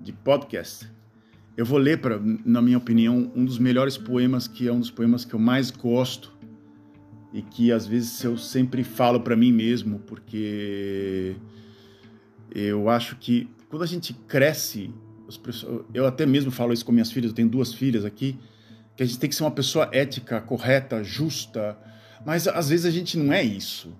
de 0.00 0.12
podcast, 0.12 0.90
eu 1.54 1.66
vou 1.66 1.78
ler, 1.78 2.00
pra, 2.00 2.18
na 2.44 2.62
minha 2.62 2.78
opinião, 2.78 3.30
um 3.34 3.44
dos 3.44 3.58
melhores 3.58 3.98
poemas, 3.98 4.48
que 4.48 4.66
é 4.66 4.72
um 4.72 4.80
dos 4.80 4.90
poemas 4.90 5.24
que 5.24 5.34
eu 5.34 5.38
mais 5.38 5.70
gosto 5.70 6.35
e 7.36 7.42
que 7.42 7.70
às 7.70 7.86
vezes 7.86 8.22
eu 8.24 8.36
sempre 8.36 8.82
falo 8.82 9.20
para 9.20 9.36
mim 9.36 9.52
mesmo, 9.52 9.98
porque 10.00 11.36
eu 12.54 12.88
acho 12.88 13.16
que 13.16 13.48
quando 13.68 13.82
a 13.82 13.86
gente 13.86 14.14
cresce, 14.14 14.90
eu 15.92 16.06
até 16.06 16.24
mesmo 16.24 16.50
falo 16.50 16.72
isso 16.72 16.84
com 16.84 16.92
minhas 16.92 17.12
filhas, 17.12 17.30
eu 17.30 17.34
tenho 17.34 17.48
duas 17.48 17.74
filhas 17.74 18.04
aqui, 18.04 18.38
que 18.96 19.02
a 19.02 19.06
gente 19.06 19.18
tem 19.18 19.28
que 19.28 19.36
ser 19.36 19.44
uma 19.44 19.50
pessoa 19.50 19.88
ética, 19.92 20.40
correta, 20.40 21.04
justa, 21.04 21.76
mas 22.24 22.48
às 22.48 22.70
vezes 22.70 22.86
a 22.86 22.90
gente 22.90 23.18
não 23.18 23.32
é 23.32 23.42
isso 23.42 23.94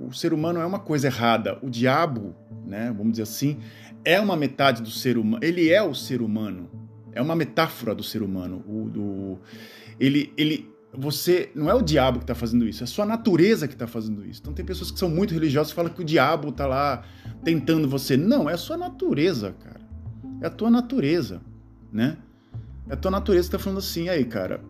o 0.00 0.12
ser 0.12 0.32
humano 0.32 0.60
é 0.60 0.66
uma 0.66 0.78
coisa 0.78 1.06
errada. 1.06 1.58
O 1.62 1.70
diabo, 1.70 2.34
né, 2.66 2.92
vamos 2.96 3.12
dizer 3.12 3.22
assim, 3.22 3.58
é 4.04 4.20
uma 4.20 4.36
metade 4.36 4.82
do 4.82 4.90
ser 4.90 5.16
humano. 5.16 5.42
Ele 5.42 5.70
é 5.70 5.82
o 5.82 5.94
ser 5.94 6.20
humano. 6.20 6.70
É 7.12 7.20
uma 7.20 7.34
metáfora 7.34 7.94
do 7.94 8.02
ser 8.02 8.22
humano. 8.22 8.62
O, 8.66 8.88
do, 8.88 9.38
ele, 9.98 10.32
ele, 10.36 10.68
você 10.92 11.50
não 11.54 11.70
é 11.70 11.74
o 11.74 11.82
diabo 11.82 12.18
que 12.18 12.24
está 12.24 12.34
fazendo 12.34 12.66
isso, 12.66 12.82
é 12.82 12.84
a 12.84 12.86
sua 12.86 13.06
natureza 13.06 13.68
que 13.68 13.74
está 13.74 13.86
fazendo 13.86 14.24
isso. 14.26 14.40
Então 14.40 14.52
tem 14.52 14.64
pessoas 14.64 14.90
que 14.90 14.98
são 14.98 15.08
muito 15.08 15.32
religiosas 15.32 15.72
e 15.72 15.74
falam 15.74 15.92
que 15.92 16.00
o 16.00 16.04
diabo 16.04 16.48
está 16.48 16.66
lá 16.66 17.02
tentando 17.44 17.88
você. 17.88 18.16
Não, 18.16 18.50
é 18.50 18.54
a 18.54 18.58
sua 18.58 18.76
natureza, 18.76 19.54
cara. 19.62 19.80
É 20.40 20.46
a 20.46 20.50
tua 20.50 20.70
natureza, 20.70 21.40
né? 21.92 22.16
É 22.88 22.94
a 22.94 22.96
tua 22.96 23.10
natureza 23.10 23.48
que 23.48 23.56
está 23.56 23.58
falando 23.58 23.78
assim, 23.78 24.08
aí, 24.08 24.24
cara. 24.24 24.60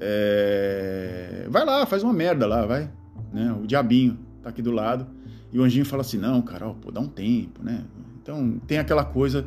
É... 0.00 1.46
Vai 1.50 1.64
lá, 1.64 1.84
faz 1.84 2.04
uma 2.04 2.12
merda 2.12 2.46
lá, 2.46 2.64
vai 2.64 2.88
né? 3.32 3.52
O 3.52 3.66
diabinho 3.66 4.18
tá 4.42 4.50
aqui 4.50 4.62
do 4.62 4.70
lado. 4.70 5.06
E 5.52 5.58
o 5.58 5.62
anjinho 5.62 5.84
fala 5.84 6.02
assim: 6.02 6.18
não, 6.18 6.42
Carol, 6.42 6.74
pô, 6.74 6.90
dá 6.90 7.00
um 7.00 7.08
tempo, 7.08 7.62
né? 7.62 7.84
Então 8.22 8.58
tem 8.66 8.78
aquela 8.78 9.04
coisa 9.04 9.46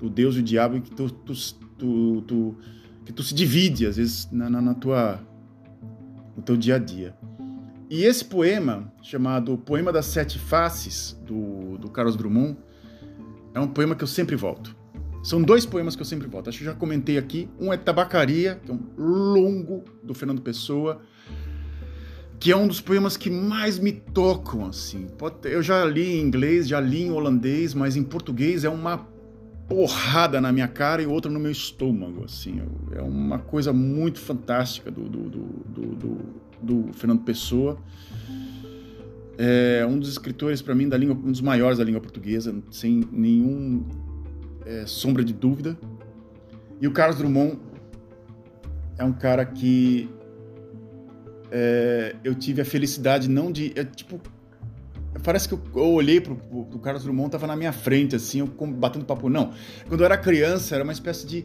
do 0.00 0.08
Deus 0.08 0.36
e 0.36 0.40
o 0.40 0.42
diabo 0.42 0.80
que 0.80 0.90
tu, 0.90 1.10
tu, 1.10 1.32
tu, 1.78 2.22
tu 2.26 2.56
que 3.04 3.12
tu 3.12 3.22
se 3.22 3.34
divide 3.34 3.86
às 3.86 3.96
vezes 3.96 4.28
na, 4.30 4.48
na, 4.48 4.60
na, 4.60 4.74
tua 4.74 5.20
no 6.36 6.42
teu 6.42 6.56
dia 6.56 6.76
a 6.76 6.78
dia. 6.78 7.14
E 7.90 8.04
esse 8.04 8.24
poema 8.24 8.92
chamado 9.02 9.58
Poema 9.58 9.92
das 9.92 10.06
Sete 10.06 10.38
Faces 10.38 11.18
do, 11.26 11.76
do 11.78 11.90
Carlos 11.90 12.16
Drummond 12.16 12.56
é 13.54 13.60
um 13.60 13.68
poema 13.68 13.94
que 13.94 14.02
eu 14.02 14.08
sempre 14.08 14.34
volto. 14.34 14.74
São 15.22 15.42
dois 15.42 15.66
poemas 15.66 15.94
que 15.94 16.02
eu 16.02 16.06
sempre 16.06 16.26
volto. 16.26 16.48
Acho 16.48 16.58
que 16.58 16.64
já 16.64 16.74
comentei 16.74 17.18
aqui. 17.18 17.48
Um 17.60 17.72
é 17.72 17.76
Tabacaria, 17.76 18.60
que 18.64 18.70
é 18.70 18.74
um 18.74 18.80
longo 18.96 19.84
do 20.02 20.14
Fernando 20.14 20.40
Pessoa 20.40 21.02
que 22.42 22.50
é 22.50 22.56
um 22.56 22.66
dos 22.66 22.80
poemas 22.80 23.16
que 23.16 23.30
mais 23.30 23.78
me 23.78 23.92
tocam, 23.92 24.66
assim. 24.66 25.06
Eu 25.44 25.62
já 25.62 25.84
li 25.84 26.16
em 26.16 26.20
inglês, 26.20 26.66
já 26.66 26.80
li 26.80 27.02
em 27.02 27.12
holandês, 27.12 27.72
mas 27.72 27.94
em 27.94 28.02
português 28.02 28.64
é 28.64 28.68
uma 28.68 28.98
porrada 29.68 30.40
na 30.40 30.52
minha 30.52 30.68
cara 30.68 31.02
e 31.02 31.06
outra 31.06 31.30
no 31.30 31.40
meu 31.40 31.50
estômago, 31.50 32.24
assim. 32.24 32.62
É 32.92 33.02
uma 33.02 33.38
coisa 33.38 33.72
muito 33.72 34.18
fantástica 34.18 34.90
do, 34.90 35.08
do, 35.08 35.30
do, 35.30 35.96
do, 35.96 36.18
do 36.62 36.92
Fernando 36.92 37.22
Pessoa. 37.22 37.78
É 39.38 39.84
um 39.86 39.98
dos 39.98 40.10
escritores, 40.10 40.60
para 40.60 40.74
mim, 40.74 40.88
da 40.88 40.96
língua, 40.96 41.16
um 41.16 41.32
dos 41.32 41.40
maiores 41.40 41.78
da 41.78 41.84
língua 41.84 42.00
portuguesa, 42.00 42.54
sem 42.70 43.02
nenhum 43.10 43.84
é, 44.66 44.84
sombra 44.86 45.24
de 45.24 45.32
dúvida. 45.32 45.76
E 46.80 46.86
o 46.86 46.92
Carlos 46.92 47.16
Drummond 47.18 47.58
é 48.98 49.04
um 49.04 49.12
cara 49.12 49.44
que 49.44 50.08
é, 51.50 52.16
eu 52.24 52.34
tive 52.34 52.60
a 52.60 52.64
felicidade 52.64 53.28
não 53.28 53.52
de. 53.52 53.72
É, 53.74 53.84
tipo, 53.84 54.20
parece 55.22 55.48
que 55.48 55.54
eu, 55.54 55.60
eu 55.74 55.92
olhei 55.92 56.20
pro, 56.20 56.36
pro, 56.36 56.64
pro, 56.64 56.78
Carlos 56.78 57.04
Drummond, 57.04 57.30
tava 57.30 57.46
na 57.46 57.56
minha 57.56 57.72
frente, 57.72 58.16
assim, 58.16 58.40
eu 58.40 58.46
batendo 58.46 59.04
papo. 59.04 59.28
Não. 59.28 59.52
Quando 59.88 60.00
eu 60.00 60.04
era 60.04 60.16
criança, 60.16 60.74
era 60.74 60.84
uma 60.84 60.92
espécie 60.92 61.26
de. 61.26 61.44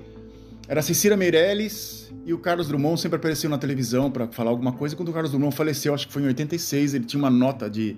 Era 0.67 0.81
Cecília 0.81 1.15
Meirelles 1.15 2.11
e 2.25 2.33
o 2.33 2.39
Carlos 2.39 2.67
Drummond 2.67 2.99
sempre 2.99 3.15
apareceu 3.15 3.49
na 3.49 3.57
televisão 3.57 4.11
para 4.11 4.27
falar 4.27 4.49
alguma 4.49 4.73
coisa. 4.73 4.97
Quando 4.97 5.09
o 5.09 5.13
Carlos 5.13 5.31
Drummond 5.31 5.55
faleceu, 5.55 5.93
acho 5.93 6.07
que 6.07 6.13
foi 6.13 6.23
em 6.23 6.27
86, 6.27 6.93
ele 6.93 7.05
tinha 7.05 7.19
uma 7.19 7.29
nota 7.29 7.69
de, 7.69 7.95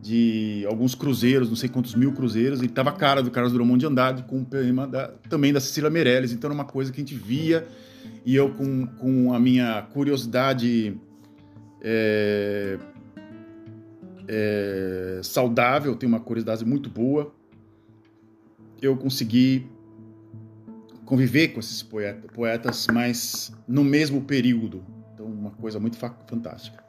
de 0.00 0.64
alguns 0.68 0.94
cruzeiros, 0.94 1.48
não 1.48 1.56
sei 1.56 1.68
quantos 1.68 1.96
mil 1.96 2.12
cruzeiros, 2.12 2.62
e 2.62 2.68
tava 2.68 2.90
a 2.90 2.92
cara 2.92 3.22
do 3.22 3.30
Carlos 3.30 3.52
Drummond 3.52 3.80
de 3.80 3.86
Andrade 3.86 4.22
com 4.22 4.38
o 4.38 4.44
poema 4.44 4.86
da, 4.86 5.08
também 5.28 5.52
da 5.52 5.58
Cecília 5.58 5.90
Meirelles. 5.90 6.30
Então 6.32 6.46
era 6.46 6.54
uma 6.54 6.64
coisa 6.64 6.92
que 6.92 7.00
a 7.00 7.04
gente 7.04 7.16
via 7.16 7.66
e 8.24 8.36
eu 8.36 8.50
com, 8.50 8.86
com 8.86 9.34
a 9.34 9.40
minha 9.40 9.82
curiosidade 9.92 10.96
é, 11.82 12.78
é, 14.28 15.20
saudável, 15.22 15.94
tem 15.96 16.08
uma 16.08 16.20
curiosidade 16.20 16.64
muito 16.64 16.90
boa. 16.90 17.32
Eu 18.80 18.96
consegui 18.96 19.66
conviver 21.04 21.48
com 21.48 21.60
esses 21.60 21.82
poetas, 21.82 22.30
poetas, 22.32 22.86
mas 22.92 23.52
no 23.66 23.84
mesmo 23.84 24.22
período. 24.22 24.84
Então, 25.14 25.26
uma 25.26 25.52
coisa 25.52 25.78
muito 25.78 25.96
fantástica. 25.96 26.84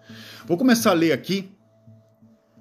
Vou 0.46 0.58
começar 0.58 0.92
a 0.92 0.94
ler 0.94 1.12
aqui. 1.12 1.52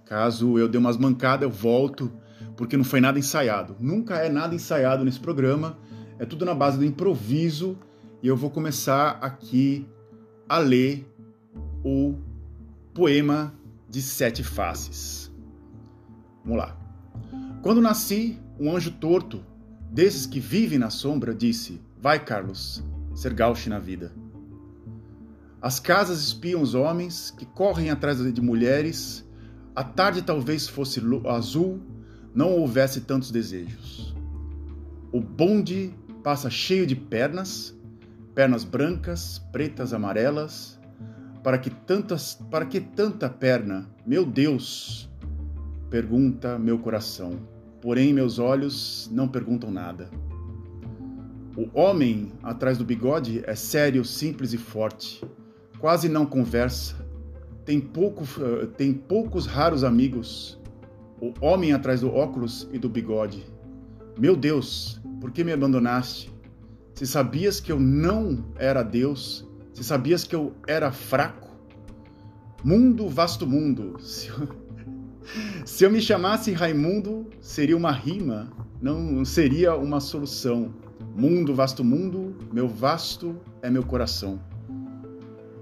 Caso 0.05 0.59
eu 0.59 0.69
dê 0.69 0.79
umas 0.79 0.97
mancadas, 0.97 1.43
eu 1.43 1.51
volto, 1.51 2.13
porque 2.57 2.77
não 2.77 2.85
foi 2.85 3.01
nada 3.01 3.19
ensaiado. 3.19 3.77
Nunca 3.81 4.17
é 4.19 4.29
nada 4.29 4.55
ensaiado 4.55 5.05
nesse 5.05 5.19
programa. 5.19 5.77
É 6.19 6.25
tudo 6.25 6.45
na 6.45 6.55
base 6.55 6.79
do 6.79 6.85
improviso. 6.85 7.77
E 8.23 8.29
eu 8.29 8.37
vou 8.37 8.51
começar 8.51 9.19
aqui 9.21 9.87
a 10.49 10.59
ler 10.59 11.07
o 11.85 12.15
Poema 12.95 13.53
de 13.89 14.03
Sete 14.03 14.43
Faces. 14.43 15.33
Vamos 16.45 16.59
lá. 16.59 16.77
Quando 17.63 17.81
nasci, 17.81 18.39
um 18.59 18.75
anjo 18.75 18.93
torto, 18.93 19.45
desses 19.91 20.27
que 20.27 20.41
vivem 20.41 20.79
na 20.79 20.91
sombra, 20.91 21.35
disse: 21.35 21.81
Vai, 22.01 22.25
Carlos, 22.25 22.83
ser 23.15 23.33
gauche 23.33 23.69
na 23.69 23.79
vida. 23.79 24.13
As 25.61 25.81
casas 25.81 26.23
espiam 26.23 26.63
os 26.63 26.75
homens 26.75 27.31
que 27.31 27.45
correm 27.47 27.91
atrás 27.91 28.19
de 28.33 28.41
mulheres. 28.41 29.25
A 29.75 29.83
tarde 29.83 30.23
talvez 30.23 30.69
fosse 30.69 31.03
azul, 31.29 31.81
não 32.35 32.53
houvesse 32.53 33.01
tantos 33.01 33.31
desejos. 33.31 34.15
O 35.13 35.21
bonde 35.21 35.95
passa 36.23 36.51
cheio 36.51 36.87
de 36.87 36.95
pernas, 36.95 37.75
pernas 38.35 38.65
brancas, 38.65 39.39
pretas, 39.51 39.93
amarelas, 39.93 40.76
para 41.47 41.59
que 41.59 41.71
tantas, 41.71 42.35
para 42.51 42.67
que 42.67 42.81
tanta 42.81 43.31
perna? 43.31 43.89
Meu 44.05 44.27
Deus, 44.27 45.09
pergunta 45.89 46.59
meu 46.59 46.77
coração. 46.77 47.39
Porém 47.81 48.13
meus 48.13 48.41
olhos 48.41 49.09
não 49.13 49.29
perguntam 49.29 49.71
nada. 49.71 50.11
O 51.57 51.69
homem 51.73 52.33
atrás 52.43 52.77
do 52.77 52.85
bigode 52.85 53.45
é 53.47 53.55
sério, 53.55 54.05
simples 54.05 54.55
e 54.55 54.59
forte. 54.59 55.25
Quase 55.79 56.09
não 56.09 56.27
conversa. 56.27 56.97
Tem, 57.65 57.81
pouco, 57.81 58.25
tem 58.77 58.93
poucos 58.93 59.47
raros 59.47 59.85
amigos. 59.85 60.61
O 61.21 61.33
homem 61.41 61.73
atrás 61.73 62.01
do 62.01 62.13
óculos 62.13 62.69
e 62.73 62.79
do 62.79 62.89
bigode. 62.89 63.47
Meu 64.19 64.35
Deus, 64.35 65.01
por 65.21 65.31
que 65.31 65.45
me 65.45 65.53
abandonaste? 65.53 66.29
Se 66.93 67.07
sabias 67.07 67.61
que 67.61 67.71
eu 67.71 67.79
não 67.79 68.45
era 68.59 68.83
Deus, 68.83 69.46
se 69.77 69.85
sabias 69.85 70.25
que 70.25 70.35
eu 70.35 70.55
era 70.67 70.91
fraco? 70.91 71.55
Mundo, 72.65 73.11
vasto 73.11 73.47
mundo. 73.47 74.01
Se, 74.01 74.31
Se 75.67 75.85
eu 75.85 75.91
me 75.91 76.01
chamasse 76.01 76.51
Raimundo, 76.53 77.27
seria 77.43 77.77
uma 77.77 77.93
rima, 77.93 78.51
não 78.81 79.23
seria 79.23 79.77
uma 79.77 80.01
solução. 80.01 80.75
Mundo, 81.15 81.55
vasto 81.55 81.85
mundo, 81.85 82.35
meu 82.51 82.67
vasto 82.67 83.37
é 83.61 83.69
meu 83.69 83.83
coração. 83.83 84.41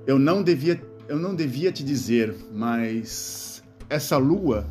Eu 0.06 0.16
não 0.16 0.44
devia, 0.44 0.80
eu 1.09 1.18
não 1.18 1.35
devia 1.35 1.73
te 1.73 1.83
dizer, 1.83 2.37
mas 2.52 3.64
essa 3.90 4.16
lua, 4.16 4.64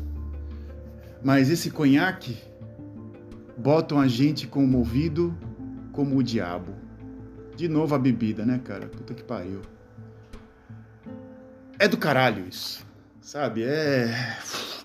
mas 1.22 1.50
esse 1.50 1.70
conhaque 1.70 2.38
botam 3.58 4.00
a 4.00 4.08
gente 4.08 4.46
comovido 4.46 5.36
como 5.92 6.16
o 6.16 6.22
diabo. 6.22 6.83
De 7.56 7.68
novo 7.68 7.94
a 7.94 7.98
bebida, 7.98 8.44
né, 8.44 8.60
cara? 8.64 8.86
Puta 8.86 9.14
que 9.14 9.22
pariu. 9.22 9.60
É 11.78 11.86
do 11.86 11.96
caralho 11.96 12.46
isso. 12.48 12.84
Sabe? 13.20 13.62
É. 13.62 14.36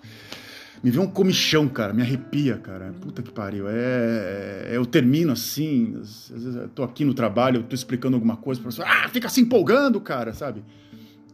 Me 0.82 0.92
vê 0.92 1.00
um 1.00 1.08
comichão, 1.08 1.68
cara. 1.68 1.92
Me 1.94 2.02
arrepia, 2.02 2.58
cara. 2.58 2.94
Puta 3.02 3.22
que 3.22 3.32
pariu. 3.32 3.68
É. 3.68 4.70
é 4.70 4.78
eu 4.78 4.86
termino 4.86 5.34
assim. 5.34 5.98
Às 6.00 6.30
vezes 6.30 6.56
eu 6.56 6.70
tô 6.70 6.84
aqui 6.84 7.04
no 7.04 7.14
trabalho, 7.14 7.58
eu 7.58 7.64
tô 7.64 7.76
explicando 7.76 8.16
alguma 8.16 8.38
coisa, 8.38 8.60
o 8.60 8.64
professor. 8.64 8.86
Ah, 8.88 9.10
fica 9.10 9.28
se 9.30 9.42
empolgando, 9.42 10.00
cara, 10.00 10.34
sabe? 10.34 10.64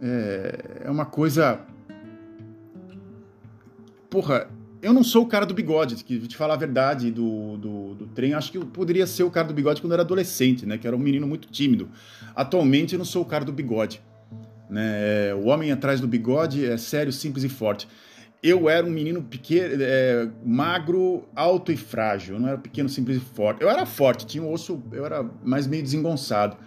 É, 0.02 0.84
é 0.86 0.90
uma 0.90 1.06
coisa. 1.06 1.60
Porra, 4.10 4.50
eu 4.86 4.94
não 4.94 5.04
sou 5.04 5.24
o 5.24 5.26
cara 5.26 5.48
do 5.48 5.54
bigode, 5.56 5.96
que 6.04 6.20
te 6.20 6.38
falar 6.38 6.54
a 6.54 6.58
verdade 6.58 7.10
do, 7.10 7.58
do, 7.58 7.96
do, 7.96 8.08
trem. 8.08 8.36
Acho 8.36 8.52
que 8.52 8.58
eu 8.60 8.66
poderia 8.68 9.08
ser 9.08 9.24
o 9.24 9.32
cara 9.32 9.48
do 9.48 9.54
bigode 9.54 9.82
quando 9.82 9.94
eu 9.94 9.96
era 9.96 10.04
adolescente, 10.04 10.64
né? 10.64 10.78
Que 10.78 10.86
era 10.86 10.96
um 10.96 11.00
menino 11.00 11.26
muito 11.26 11.48
tímido. 11.48 11.90
Atualmente 12.36 12.94
eu 12.94 13.00
não 13.00 13.06
sou 13.06 13.24
o 13.24 13.26
cara 13.26 13.44
do 13.44 13.52
bigode. 13.52 14.00
Né? 14.70 15.34
O 15.34 15.48
homem 15.48 15.72
atrás 15.72 16.00
do 16.00 16.08
bigode 16.08 16.64
é 16.64 16.78
sério, 16.78 17.12
simples 17.12 17.44
e 17.44 17.50
forte. 17.50 17.88
Eu 18.44 18.70
era 18.70 18.86
um 18.86 18.92
menino 18.92 19.24
pequeno, 19.24 19.76
é, 19.80 20.30
magro, 20.46 21.28
alto 21.36 21.72
e 21.72 21.78
frágil. 21.78 22.36
Eu 22.36 22.40
não 22.40 22.50
era 22.50 22.58
pequeno, 22.60 22.88
simples 22.88 23.18
e 23.18 23.20
forte. 23.20 23.64
Eu 23.64 23.70
era 23.72 23.88
forte, 23.88 24.28
tinha 24.28 24.44
um 24.44 24.54
osso, 24.54 24.84
eu 24.92 25.04
era 25.04 25.28
mais 25.44 25.66
meio 25.66 25.82
desengonçado. 25.82 26.58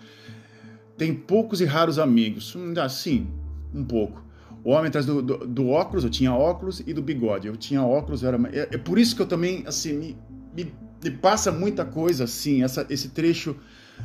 Tem 0.96 1.14
poucos 1.14 1.60
e 1.60 1.64
raros 1.64 2.00
amigos. 2.00 2.56
Assim, 2.82 3.28
um 3.72 3.84
pouco. 3.84 4.27
O 4.64 4.70
homem 4.70 4.88
atrás 4.88 5.06
do, 5.06 5.22
do, 5.22 5.46
do, 5.46 5.68
óculos, 5.68 6.04
eu 6.04 6.10
tinha 6.10 6.32
óculos 6.32 6.82
e 6.86 6.92
do 6.92 7.02
bigode. 7.02 7.46
Eu 7.46 7.56
tinha 7.56 7.82
óculos, 7.82 8.24
era. 8.24 8.38
É, 8.52 8.68
é 8.72 8.78
por 8.78 8.98
isso 8.98 9.14
que 9.14 9.22
eu 9.22 9.26
também, 9.26 9.64
assim, 9.66 9.92
me, 9.96 10.16
me, 10.54 10.72
me 11.02 11.10
passa 11.10 11.52
muita 11.52 11.84
coisa, 11.84 12.24
assim, 12.24 12.62
essa, 12.62 12.86
esse 12.90 13.10
trecho. 13.10 13.56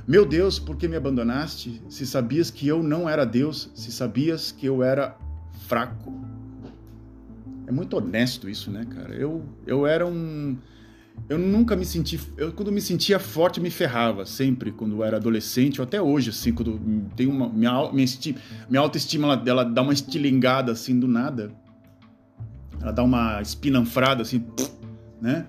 Meu 0.07 0.25
Deus, 0.25 0.59
por 0.59 0.75
que 0.75 0.87
me 0.87 0.95
abandonaste? 0.95 1.81
Se 1.89 2.05
sabias 2.05 2.49
que 2.49 2.67
eu 2.67 2.81
não 2.81 3.07
era 3.07 3.25
Deus, 3.25 3.71
se 3.75 3.91
sabias 3.91 4.51
que 4.51 4.65
eu 4.65 4.83
era 4.83 5.15
fraco. 5.67 6.13
É 7.67 7.71
muito 7.71 7.97
honesto 7.97 8.49
isso, 8.49 8.69
né, 8.71 8.85
cara? 8.85 9.13
Eu, 9.15 9.43
eu 9.65 9.87
era 9.87 10.05
um 10.05 10.57
eu 11.29 11.37
nunca 11.37 11.75
me 11.75 11.85
senti. 11.85 12.19
Eu, 12.37 12.51
quando 12.51 12.71
me 12.71 12.81
sentia 12.81 13.17
forte, 13.19 13.59
me 13.61 13.69
ferrava, 13.69 14.25
sempre, 14.25 14.71
quando 14.71 14.97
eu 14.97 15.03
era 15.03 15.17
adolescente, 15.17 15.79
ou 15.79 15.83
até 15.83 16.01
hoje, 16.01 16.29
assim, 16.29 16.51
quando 16.51 16.79
tem 17.15 17.27
uma. 17.27 17.49
Minha, 17.49 17.91
minha, 17.91 18.07
minha 18.69 18.81
autoestima, 18.81 19.27
ela, 19.27 19.43
ela 19.45 19.63
dá 19.63 19.81
uma 19.81 19.93
estilingada, 19.93 20.71
assim, 20.71 20.99
do 20.99 21.07
nada. 21.07 21.51
Ela 22.81 22.91
dá 22.91 23.03
uma 23.03 23.41
espinanfrada, 23.41 24.21
assim, 24.21 24.45
né? 25.21 25.47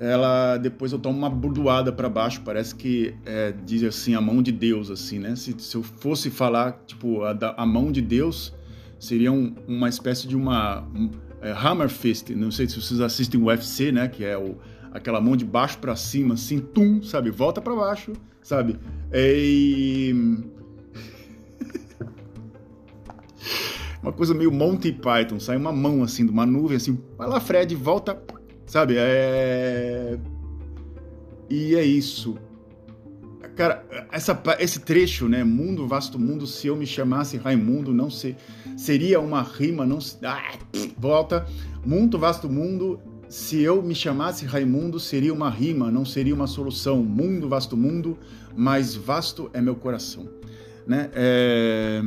Ela. 0.00 0.56
Depois 0.56 0.92
eu 0.92 0.98
tomo 0.98 1.16
uma 1.16 1.30
burdoada 1.30 1.92
para 1.92 2.08
baixo, 2.08 2.42
parece 2.44 2.74
que 2.74 3.14
é, 3.24 3.54
diz 3.64 3.84
assim, 3.84 4.14
a 4.14 4.20
mão 4.20 4.42
de 4.42 4.50
Deus, 4.50 4.90
assim, 4.90 5.20
né? 5.20 5.36
Se, 5.36 5.54
se 5.56 5.76
eu 5.76 5.82
fosse 5.82 6.30
falar, 6.30 6.82
tipo, 6.86 7.22
a, 7.22 7.36
a 7.56 7.64
mão 7.64 7.92
de 7.92 8.02
Deus 8.02 8.52
seria 9.00 9.32
um, 9.32 9.54
uma 9.66 9.88
espécie 9.88 10.28
de 10.28 10.36
uma. 10.36 10.82
Um, 10.94 11.10
é, 11.40 11.52
Hammer 11.52 11.88
Fist, 11.88 12.28
não 12.30 12.50
sei 12.50 12.68
se 12.68 12.80
vocês 12.80 13.00
assistem 13.00 13.40
o 13.40 13.46
UFC, 13.46 13.90
né? 13.90 14.06
Que 14.06 14.24
é 14.24 14.36
o, 14.36 14.56
aquela 14.92 15.20
mão 15.20 15.34
de 15.34 15.44
baixo 15.44 15.78
para 15.78 15.96
cima, 15.96 16.34
assim, 16.34 16.60
tum, 16.60 17.02
sabe? 17.02 17.30
Volta 17.30 17.62
para 17.62 17.74
baixo, 17.74 18.12
sabe? 18.42 18.78
E... 19.12 20.14
uma 24.02 24.12
coisa 24.12 24.34
meio 24.34 24.52
Monty 24.52 24.92
Python, 24.92 25.40
sai 25.40 25.56
uma 25.56 25.72
mão 25.72 26.02
assim, 26.02 26.26
de 26.26 26.30
uma 26.30 26.44
nuvem, 26.44 26.76
assim, 26.76 27.00
vai 27.16 27.26
lá, 27.26 27.40
Fred, 27.40 27.74
volta, 27.74 28.22
sabe? 28.66 28.96
É... 28.98 30.18
E 31.48 31.74
é 31.74 31.82
isso. 31.82 32.36
Cara, 33.60 33.84
essa, 34.10 34.42
esse 34.58 34.80
trecho, 34.80 35.28
né? 35.28 35.44
Mundo, 35.44 35.86
vasto 35.86 36.18
mundo, 36.18 36.46
se 36.46 36.66
eu 36.66 36.74
me 36.74 36.86
chamasse 36.86 37.36
Raimundo, 37.36 37.92
não 37.92 38.08
sei. 38.08 38.34
Seria 38.74 39.20
uma 39.20 39.42
rima, 39.42 39.84
não. 39.84 39.98
Ah, 40.24 40.54
volta. 40.96 41.46
Mundo, 41.84 42.18
vasto 42.18 42.48
mundo, 42.48 42.98
se 43.28 43.60
eu 43.60 43.82
me 43.82 43.94
chamasse 43.94 44.46
Raimundo, 44.46 44.98
seria 44.98 45.34
uma 45.34 45.50
rima, 45.50 45.90
não 45.90 46.06
seria 46.06 46.34
uma 46.34 46.46
solução. 46.46 47.02
Mundo, 47.02 47.50
vasto 47.50 47.76
mundo, 47.76 48.18
mas 48.56 48.94
vasto 48.94 49.50
é 49.52 49.60
meu 49.60 49.76
coração. 49.76 50.26
Né? 50.86 51.10
É... 51.12 52.00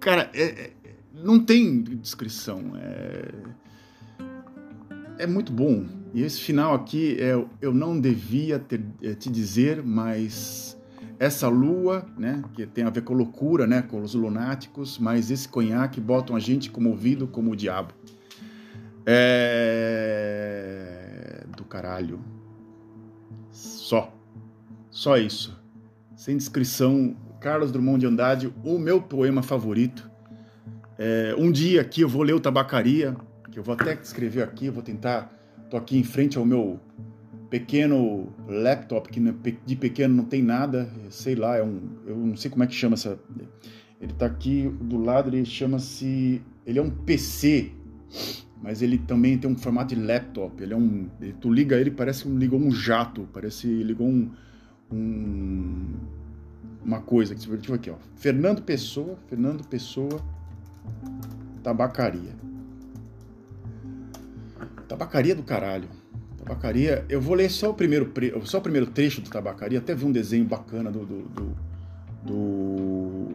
Cara, 0.00 0.30
é... 0.32 0.44
é 0.44 0.70
não 1.12 1.38
tem 1.38 1.82
descrição. 1.82 2.72
É... 2.74 3.34
é 5.18 5.26
muito 5.26 5.52
bom 5.52 5.84
e 6.16 6.22
esse 6.22 6.40
final 6.40 6.74
aqui 6.74 7.18
é 7.20 7.32
eu 7.60 7.74
não 7.74 8.00
devia 8.00 8.58
ter, 8.58 8.82
é, 9.02 9.12
te 9.12 9.28
dizer, 9.28 9.82
mas 9.82 10.74
essa 11.18 11.46
lua, 11.46 12.06
né, 12.16 12.42
que 12.54 12.66
tem 12.66 12.84
a 12.84 12.90
ver 12.90 13.02
com 13.02 13.12
loucura, 13.12 13.66
né, 13.66 13.82
com 13.82 14.00
os 14.00 14.14
lunáticos, 14.14 14.98
mas 14.98 15.30
esse 15.30 15.46
conhaque 15.46 16.00
botam 16.00 16.34
a 16.34 16.40
gente 16.40 16.70
comovido 16.70 17.26
como 17.26 17.50
o 17.50 17.56
diabo. 17.56 17.92
É 19.04 20.96
do 21.54 21.64
caralho. 21.64 22.18
Só. 23.50 24.10
Só 24.90 25.18
isso. 25.18 25.54
Sem 26.16 26.38
descrição, 26.38 27.14
Carlos 27.40 27.70
Drummond 27.70 28.00
de 28.00 28.06
Andrade, 28.06 28.54
o 28.64 28.78
meu 28.78 29.02
poema 29.02 29.42
favorito. 29.42 30.10
É, 30.98 31.34
um 31.36 31.52
dia 31.52 31.82
aqui 31.82 32.00
eu 32.00 32.08
vou 32.08 32.22
ler 32.22 32.32
o 32.32 32.40
Tabacaria, 32.40 33.14
que 33.50 33.58
eu 33.58 33.62
vou 33.62 33.74
até 33.74 33.92
escrever 33.92 34.42
aqui, 34.42 34.70
vou 34.70 34.82
tentar 34.82 35.35
Tô 35.70 35.76
aqui 35.76 35.98
em 35.98 36.04
frente 36.04 36.38
ao 36.38 36.44
meu 36.44 36.78
pequeno 37.50 38.28
laptop, 38.48 39.08
que 39.08 39.20
de 39.64 39.76
pequeno 39.76 40.14
não 40.14 40.24
tem 40.24 40.42
nada, 40.42 40.88
sei 41.10 41.34
lá, 41.34 41.56
é 41.56 41.62
um, 41.62 41.80
eu 42.06 42.16
não 42.16 42.36
sei 42.36 42.50
como 42.50 42.64
é 42.64 42.66
que 42.66 42.74
chama 42.74 42.94
essa. 42.94 43.18
Ele 44.00 44.12
tá 44.12 44.26
aqui 44.26 44.68
do 44.80 44.98
lado, 44.98 45.28
ele 45.28 45.44
chama-se, 45.44 46.42
ele 46.66 46.78
é 46.78 46.82
um 46.82 46.90
PC, 46.90 47.72
mas 48.62 48.82
ele 48.82 48.98
também 48.98 49.38
tem 49.38 49.50
um 49.50 49.56
formato 49.56 49.94
de 49.94 50.00
laptop. 50.00 50.62
Ele 50.62 50.74
é 50.74 50.76
um, 50.76 51.08
tu 51.40 51.52
liga 51.52 51.76
ele, 51.76 51.90
parece 51.90 52.24
que 52.24 52.28
ligou 52.28 52.60
um 52.60 52.70
jato, 52.70 53.28
parece 53.32 53.66
ligou 53.66 54.06
um, 54.06 54.30
um 54.92 55.94
uma 56.84 57.00
coisa 57.00 57.34
que 57.34 57.40
você 57.40 57.72
aqui, 57.72 57.90
ó. 57.90 57.96
Fernando 58.14 58.62
Pessoa, 58.62 59.18
Fernando 59.28 59.66
Pessoa, 59.66 60.22
tabacaria. 61.62 62.45
Tabacaria 64.88 65.34
do 65.34 65.42
caralho. 65.42 65.88
Tabacaria. 66.38 67.04
Eu 67.08 67.20
vou 67.20 67.34
ler 67.34 67.50
só 67.50 67.70
o 67.70 67.74
primeiro, 67.74 68.12
só 68.44 68.58
o 68.58 68.60
primeiro 68.60 68.86
trecho 68.86 69.20
do 69.20 69.30
Tabacaria. 69.30 69.78
Até 69.78 69.94
vi 69.94 70.04
um 70.04 70.12
desenho 70.12 70.44
bacana 70.44 70.90
do. 70.90 71.04
do, 71.04 71.22
do, 71.22 71.56
do, 72.24 73.28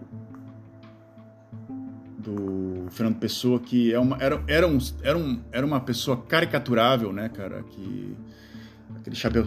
do 2.18 2.88
Fernando 2.92 3.18
Pessoa, 3.18 3.60
que 3.60 3.94
é 3.94 4.00
uma, 4.00 4.18
era, 4.22 4.44
era, 4.48 4.68
um, 4.68 4.78
era, 5.02 5.18
um, 5.18 5.40
era 5.52 5.66
uma 5.66 5.80
pessoa 5.80 6.22
caricaturável, 6.22 7.12
né, 7.12 7.30
cara? 7.30 7.64
Que, 7.64 8.16
aquele 8.96 9.16
chapéu, 9.16 9.46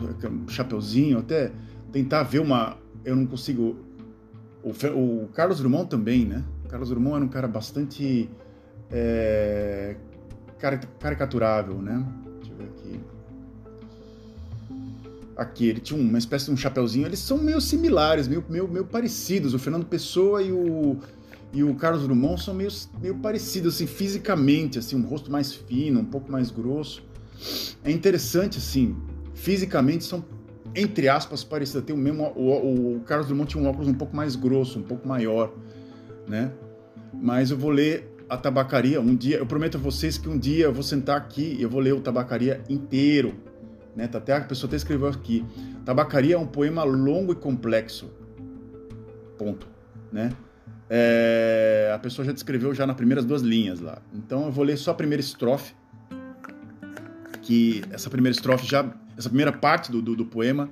chapeuzinho, 0.48 1.18
até 1.18 1.52
tentar 1.92 2.22
ver 2.24 2.40
uma. 2.40 2.76
Eu 3.04 3.16
não 3.16 3.26
consigo. 3.26 3.76
O, 4.62 4.70
o 4.70 5.28
Carlos 5.28 5.58
Drummond 5.58 5.88
também, 5.88 6.24
né? 6.24 6.42
O 6.64 6.68
Carlos 6.68 6.88
Drummond 6.88 7.16
era 7.16 7.24
um 7.24 7.28
cara 7.28 7.48
bastante. 7.48 8.28
É, 8.90 9.96
caricaturável, 10.98 11.80
né? 11.80 12.04
Deixa 12.36 12.52
eu 12.52 12.56
ver 12.56 12.64
aqui. 12.64 13.00
Aqui, 15.36 15.68
ele 15.68 15.80
tinha 15.80 16.00
uma 16.00 16.18
espécie 16.18 16.46
de 16.46 16.52
um 16.52 16.56
chapeuzinho. 16.56 17.06
Eles 17.06 17.18
são 17.18 17.38
meio 17.38 17.60
similares, 17.60 18.28
meio, 18.28 18.44
meio, 18.48 18.68
meio 18.68 18.84
parecidos. 18.84 19.52
O 19.54 19.58
Fernando 19.58 19.84
Pessoa 19.84 20.42
e 20.42 20.52
o, 20.52 20.96
e 21.52 21.62
o 21.62 21.74
Carlos 21.74 22.02
Drummond 22.02 22.42
são 22.42 22.54
meio, 22.54 22.70
meio 23.00 23.16
parecidos, 23.16 23.74
assim, 23.74 23.86
fisicamente, 23.86 24.78
assim, 24.78 24.96
um 24.96 25.02
rosto 25.02 25.30
mais 25.30 25.52
fino, 25.52 26.00
um 26.00 26.04
pouco 26.04 26.30
mais 26.30 26.50
grosso. 26.50 27.02
É 27.84 27.90
interessante, 27.90 28.58
assim, 28.58 28.96
fisicamente 29.34 30.04
são, 30.04 30.24
entre 30.74 31.08
aspas, 31.08 31.44
parecidos. 31.44 31.84
Tem 31.84 31.94
o 31.94 31.98
mesmo, 31.98 32.24
o, 32.36 32.96
o 32.96 33.00
Carlos 33.00 33.26
Drummond 33.26 33.50
tinha 33.50 33.62
um 33.62 33.68
óculos 33.68 33.88
um 33.88 33.94
pouco 33.94 34.16
mais 34.16 34.36
grosso, 34.36 34.78
um 34.78 34.82
pouco 34.82 35.06
maior, 35.06 35.52
né? 36.28 36.52
Mas 37.12 37.50
eu 37.50 37.58
vou 37.58 37.70
ler 37.70 38.13
a 38.28 38.36
tabacaria. 38.36 39.00
Um 39.00 39.14
dia, 39.14 39.38
eu 39.38 39.46
prometo 39.46 39.76
a 39.76 39.80
vocês 39.80 40.18
que 40.18 40.28
um 40.28 40.38
dia 40.38 40.64
eu 40.64 40.72
vou 40.72 40.82
sentar 40.82 41.16
aqui 41.16 41.56
e 41.58 41.62
eu 41.62 41.70
vou 41.70 41.80
ler 41.80 41.92
o 41.92 42.00
tabacaria 42.00 42.62
inteiro. 42.68 43.34
Né? 43.94 44.06
Tá 44.08 44.18
até 44.18 44.36
a 44.36 44.40
pessoa 44.40 44.68
até 44.68 44.76
escreveu 44.76 45.08
aqui. 45.08 45.44
Tabacaria 45.84 46.34
é 46.34 46.38
um 46.38 46.46
poema 46.46 46.84
longo 46.84 47.32
e 47.32 47.36
complexo. 47.36 48.10
Ponto. 49.38 49.66
Né? 50.12 50.30
é, 50.88 51.90
a 51.94 51.98
pessoa 51.98 52.24
já 52.24 52.32
descreveu 52.32 52.74
já 52.74 52.86
nas 52.86 52.96
primeiras 52.96 53.24
duas 53.24 53.42
linhas 53.42 53.80
lá. 53.80 54.00
Então 54.12 54.46
eu 54.46 54.52
vou 54.52 54.64
ler 54.64 54.76
só 54.76 54.90
a 54.90 54.94
primeira 54.94 55.20
estrofe, 55.20 55.74
que 57.42 57.82
essa 57.90 58.10
primeira 58.10 58.34
estrofe 58.34 58.66
já, 58.66 58.92
essa 59.16 59.28
primeira 59.28 59.52
parte 59.52 59.90
do, 59.90 60.00
do, 60.00 60.16
do 60.16 60.24
poema 60.24 60.70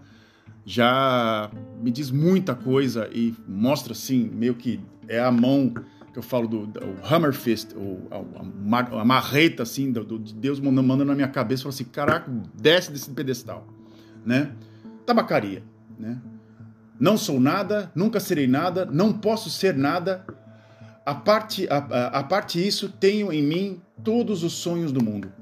já 0.64 1.50
me 1.82 1.90
diz 1.90 2.10
muita 2.10 2.54
coisa 2.54 3.08
e 3.12 3.34
mostra 3.48 3.92
assim, 3.92 4.30
meio 4.32 4.54
que 4.54 4.80
é 5.08 5.18
a 5.18 5.30
mão 5.30 5.74
eu 6.18 6.22
falo 6.22 6.46
do, 6.46 6.66
do 6.66 6.80
hammer 7.02 7.32
fist, 7.32 7.74
a, 8.10 9.00
a, 9.00 9.04
marreta 9.04 9.62
assim, 9.62 9.90
do, 9.90 10.04
do, 10.04 10.18
de 10.18 10.34
Deus 10.34 10.60
mandando 10.60 11.04
na 11.04 11.14
minha 11.14 11.28
cabeça, 11.28 11.62
fala 11.62 11.74
assim, 11.74 11.84
caraca, 11.84 12.30
desce 12.54 12.92
desse 12.92 13.10
pedestal, 13.10 13.66
né? 14.24 14.52
Tabacaria, 15.06 15.62
né? 15.98 16.20
Não 17.00 17.16
sou 17.16 17.40
nada, 17.40 17.90
nunca 17.94 18.20
serei 18.20 18.46
nada, 18.46 18.84
não 18.84 19.12
posso 19.12 19.50
ser 19.50 19.74
nada. 19.74 20.24
A 21.04 21.14
parte, 21.14 21.66
a, 21.68 21.78
a, 21.78 22.06
a 22.20 22.22
parte 22.22 22.64
isso, 22.64 22.88
tenho 22.88 23.32
em 23.32 23.42
mim 23.42 23.82
todos 24.04 24.44
os 24.44 24.52
sonhos 24.52 24.92
do 24.92 25.02
mundo. 25.02 25.32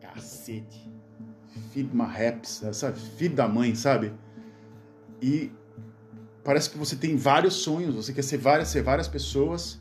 Cacete. 0.00 0.90
Filho 1.72 1.88
de 1.88 1.94
uma 1.94 2.10
sabe? 2.72 2.98
Filho 2.98 3.34
da 3.34 3.46
mãe, 3.46 3.74
sabe? 3.74 4.12
E 5.20 5.50
parece 6.44 6.70
que 6.70 6.78
você 6.78 6.96
tem 6.96 7.16
vários 7.16 7.54
sonhos, 7.54 7.94
você 7.94 8.12
quer 8.12 8.22
ser 8.22 8.38
várias, 8.38 8.68
ser 8.68 8.82
várias 8.82 9.08
pessoas 9.08 9.80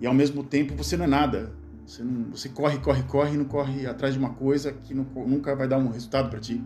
e 0.00 0.06
ao 0.06 0.14
mesmo 0.14 0.42
tempo 0.42 0.74
você 0.74 0.96
não 0.96 1.04
é 1.04 1.08
nada. 1.08 1.52
Você, 1.86 2.02
não, 2.02 2.30
você 2.30 2.48
corre, 2.48 2.78
corre, 2.78 3.02
corre 3.02 3.36
não 3.36 3.44
corre 3.44 3.86
atrás 3.86 4.14
de 4.14 4.20
uma 4.20 4.30
coisa 4.30 4.72
que 4.72 4.94
não, 4.94 5.04
nunca 5.26 5.54
vai 5.56 5.66
dar 5.66 5.78
um 5.78 5.88
resultado 5.88 6.30
para 6.30 6.38
ti. 6.38 6.62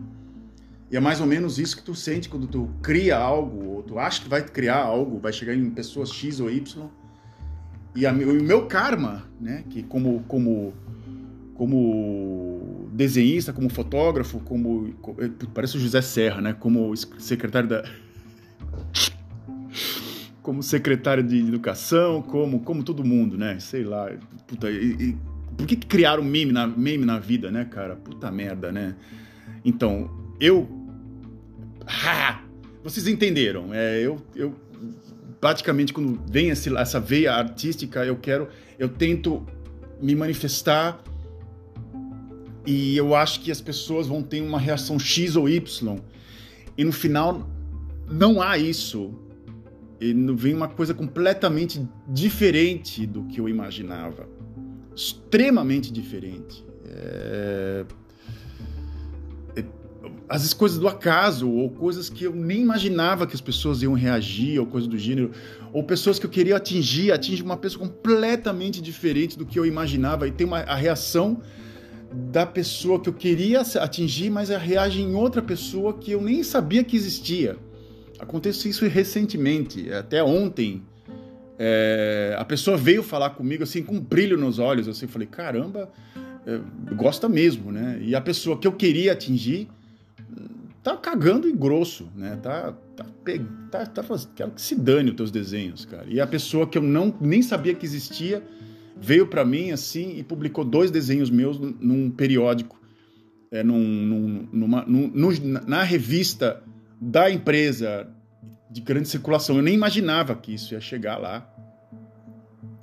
E 0.91 0.95
é 0.95 0.99
mais 0.99 1.19
ou 1.19 1.25
menos 1.25 1.57
isso 1.57 1.75
que 1.75 1.83
tu 1.83 1.95
sente 1.95 2.29
quando 2.29 2.47
tu 2.47 2.69
cria 2.81 3.17
algo, 3.17 3.75
ou 3.75 3.83
tu 3.83 3.97
acha 3.97 4.21
que 4.21 4.29
vai 4.29 4.43
criar 4.43 4.77
algo, 4.77 5.19
vai 5.19 5.33
chegar 5.33 5.55
em 5.55 5.69
pessoas 5.71 6.11
X 6.11 6.39
ou 6.39 6.49
Y. 6.49 6.89
E 7.95 8.05
o 8.05 8.43
meu 8.43 8.67
karma, 8.67 9.23
né, 9.39 9.63
que 9.69 9.81
como, 9.81 10.23
como, 10.27 10.73
como 11.55 12.89
desenhista, 12.91 13.51
como 13.51 13.69
fotógrafo, 13.69 14.39
como. 14.41 14.93
Parece 15.53 15.77
o 15.77 15.79
José 15.79 16.01
Serra, 16.01 16.41
né? 16.41 16.53
Como 16.53 16.95
secretário 16.95 17.67
da. 17.67 17.83
Como 20.41 20.61
secretário 20.61 21.23
de 21.23 21.39
educação, 21.39 22.21
como, 22.21 22.59
como 22.59 22.83
todo 22.83 23.03
mundo, 23.03 23.37
né? 23.37 23.59
Sei 23.59 23.83
lá. 23.83 24.11
Puta, 24.45 24.69
e, 24.69 24.91
e, 24.93 25.17
por 25.57 25.65
que, 25.65 25.75
que 25.75 25.87
criaram 25.87 26.23
meme 26.23 26.51
na, 26.51 26.67
meme 26.67 27.03
na 27.03 27.17
vida, 27.17 27.49
né, 27.49 27.65
cara? 27.65 27.95
Puta 27.95 28.29
merda, 28.31 28.71
né? 28.71 28.95
Então, 29.63 30.09
eu. 30.39 30.69
Ha! 31.87 32.43
Vocês 32.83 33.07
entenderam. 33.07 33.71
É, 33.71 33.99
eu, 33.99 34.19
eu 34.35 34.55
praticamente 35.39 35.93
quando 35.93 36.19
vem 36.27 36.49
esse, 36.49 36.75
essa 36.75 36.99
veia 36.99 37.33
artística, 37.33 38.03
eu 38.03 38.15
quero, 38.15 38.47
eu 38.79 38.89
tento 38.89 39.45
me 40.01 40.15
manifestar 40.15 40.99
e 42.65 42.97
eu 42.97 43.15
acho 43.15 43.41
que 43.41 43.51
as 43.51 43.61
pessoas 43.61 44.07
vão 44.07 44.23
ter 44.23 44.41
uma 44.41 44.59
reação 44.59 44.97
X 44.97 45.35
ou 45.35 45.47
Y. 45.47 45.99
E 46.77 46.83
no 46.83 46.91
final 46.91 47.47
não 48.09 48.41
há 48.41 48.57
isso. 48.57 49.13
E 49.99 50.13
vem 50.35 50.53
uma 50.53 50.67
coisa 50.67 50.93
completamente 50.93 51.85
diferente 52.07 53.05
do 53.05 53.23
que 53.23 53.39
eu 53.39 53.47
imaginava. 53.47 54.27
Extremamente 54.95 55.91
diferente. 55.91 56.65
É 56.85 57.85
às 60.27 60.41
vezes 60.41 60.53
coisas 60.53 60.77
do 60.77 60.87
acaso, 60.87 61.49
ou 61.49 61.69
coisas 61.69 62.09
que 62.09 62.23
eu 62.23 62.35
nem 62.35 62.61
imaginava 62.61 63.27
que 63.27 63.35
as 63.35 63.41
pessoas 63.41 63.81
iam 63.81 63.93
reagir, 63.93 64.59
ou 64.59 64.65
coisas 64.65 64.89
do 64.89 64.97
gênero, 64.97 65.31
ou 65.71 65.83
pessoas 65.83 66.17
que 66.17 66.25
eu 66.25 66.29
queria 66.29 66.55
atingir, 66.55 67.11
atinge 67.11 67.43
uma 67.43 67.57
pessoa 67.57 67.87
completamente 67.87 68.81
diferente 68.81 69.37
do 69.37 69.45
que 69.45 69.59
eu 69.59 69.65
imaginava, 69.65 70.27
e 70.27 70.31
tem 70.31 70.47
uma, 70.47 70.59
a 70.59 70.75
reação 70.75 71.41
da 72.11 72.45
pessoa 72.45 72.99
que 72.99 73.09
eu 73.09 73.13
queria 73.13 73.61
atingir, 73.61 74.29
mas 74.29 74.49
reage 74.49 75.01
em 75.01 75.15
outra 75.15 75.41
pessoa 75.41 75.93
que 75.93 76.11
eu 76.11 76.21
nem 76.21 76.43
sabia 76.43 76.83
que 76.83 76.95
existia. 76.95 77.57
Aconteceu 78.19 78.71
isso 78.71 78.87
recentemente, 78.87 79.91
até 79.91 80.23
ontem. 80.23 80.83
É, 81.57 82.35
a 82.37 82.43
pessoa 82.43 82.75
veio 82.75 83.01
falar 83.01 83.31
comigo 83.31 83.63
assim 83.63 83.81
com 83.81 83.95
um 83.95 84.01
brilho 84.01 84.37
nos 84.37 84.59
olhos, 84.59 84.87
assim, 84.89 85.05
eu 85.05 85.09
falei, 85.09 85.27
caramba, 85.27 85.89
é, 86.45 86.59
gosta 86.95 87.29
mesmo, 87.29 87.71
né? 87.71 87.97
E 88.01 88.13
a 88.13 88.21
pessoa 88.21 88.57
que 88.57 88.67
eu 88.67 88.73
queria 88.73 89.13
atingir 89.13 89.69
tá 90.85 90.95
cagando 90.95 91.49
e 91.49 91.51
grosso, 91.51 92.07
né? 92.15 92.37
Tá, 92.43 92.71
tá, 92.95 93.05
tá, 93.71 93.85
tá 93.87 94.03
quero 94.35 94.51
que 94.51 94.61
se 94.61 94.75
dane 94.75 95.09
os 95.09 95.15
teus 95.15 95.31
desenhos, 95.31 95.83
cara. 95.83 96.05
E 96.07 96.21
a 96.21 96.27
pessoa 96.27 96.67
que 96.67 96.77
eu 96.77 96.81
não 96.83 97.11
nem 97.19 97.41
sabia 97.41 97.73
que 97.73 97.83
existia 97.83 98.43
veio 98.95 99.25
para 99.25 99.43
mim 99.43 99.71
assim 99.71 100.15
e 100.15 100.23
publicou 100.23 100.63
dois 100.63 100.91
desenhos 100.91 101.31
meus 101.31 101.57
num 101.57 102.11
periódico, 102.11 102.79
é, 103.49 103.63
num, 103.63 103.79
num, 103.79 104.47
numa, 104.53 104.85
num, 104.85 105.09
na 105.65 105.81
revista 105.81 106.61
da 106.99 107.29
empresa 107.29 108.07
de 108.69 108.81
grande 108.81 109.07
circulação. 109.07 109.57
Eu 109.57 109.63
nem 109.63 109.73
imaginava 109.73 110.35
que 110.35 110.53
isso 110.53 110.73
ia 110.73 110.81
chegar 110.81 111.17
lá. 111.17 111.49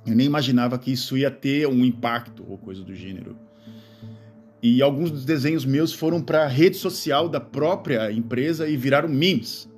Eu 0.05 0.15
nem 0.15 0.25
imaginava 0.25 0.77
que 0.77 0.91
isso 0.91 1.17
ia 1.17 1.31
ter 1.31 1.67
um 1.67 1.83
impacto 1.83 2.45
ou 2.47 2.57
coisa 2.57 2.83
do 2.83 2.93
gênero. 2.93 3.37
E 4.61 4.81
alguns 4.81 5.11
dos 5.11 5.25
desenhos 5.25 5.65
meus 5.65 5.93
foram 5.93 6.21
para 6.21 6.43
a 6.43 6.47
rede 6.47 6.77
social 6.77 7.27
da 7.27 7.39
própria 7.39 8.11
empresa 8.11 8.67
e 8.67 8.77
viraram 8.77 9.09
memes. 9.09 9.69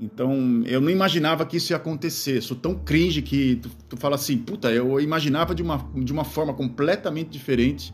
Então, 0.00 0.62
eu 0.64 0.80
não 0.80 0.90
imaginava 0.90 1.44
que 1.44 1.58
isso 1.58 1.72
ia 1.72 1.76
acontecer. 1.76 2.40
Sou 2.40 2.56
tão 2.56 2.74
cringe 2.74 3.22
que 3.22 3.56
tu, 3.56 3.70
tu 3.90 3.96
fala 3.96 4.16
assim, 4.16 4.38
puta, 4.38 4.72
eu 4.72 4.98
imaginava 5.00 5.54
de 5.54 5.62
uma, 5.62 5.88
de 5.94 6.12
uma 6.12 6.24
forma 6.24 6.54
completamente 6.54 7.28
diferente 7.28 7.92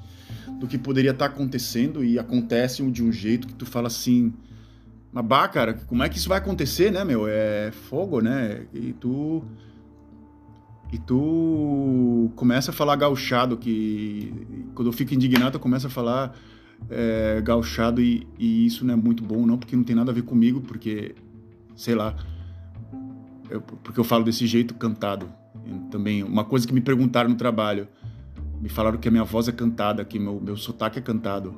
do 0.58 0.66
que 0.66 0.78
poderia 0.78 1.10
estar 1.10 1.28
tá 1.28 1.34
acontecendo 1.34 2.04
e 2.04 2.18
acontece 2.18 2.88
de 2.90 3.02
um 3.02 3.12
jeito 3.12 3.46
que 3.46 3.54
tu 3.54 3.66
fala 3.66 3.88
assim, 3.88 4.32
mas 5.16 5.24
bah, 5.24 5.48
cara, 5.48 5.72
como 5.72 6.02
é 6.02 6.10
que 6.10 6.18
isso 6.18 6.28
vai 6.28 6.36
acontecer, 6.36 6.92
né, 6.92 7.02
meu? 7.02 7.26
É 7.26 7.70
fogo, 7.88 8.20
né? 8.20 8.66
E 8.74 8.92
tu 8.92 9.42
e 10.92 10.98
tu 10.98 12.30
começa 12.36 12.70
a 12.70 12.74
falar 12.74 12.96
gauchado, 12.96 13.56
que 13.56 14.30
quando 14.74 14.88
eu 14.88 14.92
fico 14.92 15.14
indignado, 15.14 15.56
eu 15.56 15.60
começo 15.60 15.86
a 15.86 15.90
falar 15.90 16.36
é, 16.90 17.40
gauchado 17.42 18.02
e, 18.02 18.28
e, 18.38 18.66
isso 18.66 18.84
não 18.84 18.92
é 18.92 18.96
muito 18.96 19.24
bom, 19.24 19.46
não, 19.46 19.56
porque 19.56 19.74
não 19.74 19.82
tem 19.82 19.96
nada 19.96 20.10
a 20.10 20.14
ver 20.14 20.20
comigo, 20.20 20.60
porque, 20.60 21.14
sei 21.74 21.94
lá, 21.94 22.14
eu, 23.48 23.62
porque 23.62 23.98
eu 23.98 24.04
falo 24.04 24.22
desse 24.22 24.46
jeito 24.46 24.74
cantado. 24.74 25.32
também, 25.90 26.22
uma 26.24 26.44
coisa 26.44 26.66
que 26.66 26.74
me 26.74 26.82
perguntaram 26.82 27.30
no 27.30 27.36
trabalho, 27.36 27.88
me 28.60 28.68
falaram 28.68 28.98
que 28.98 29.08
a 29.08 29.10
minha 29.10 29.24
voz 29.24 29.48
é 29.48 29.52
cantada, 29.52 30.04
que 30.04 30.18
meu, 30.18 30.38
meu 30.38 30.58
sotaque 30.58 30.98
é 30.98 31.02
cantado. 31.02 31.54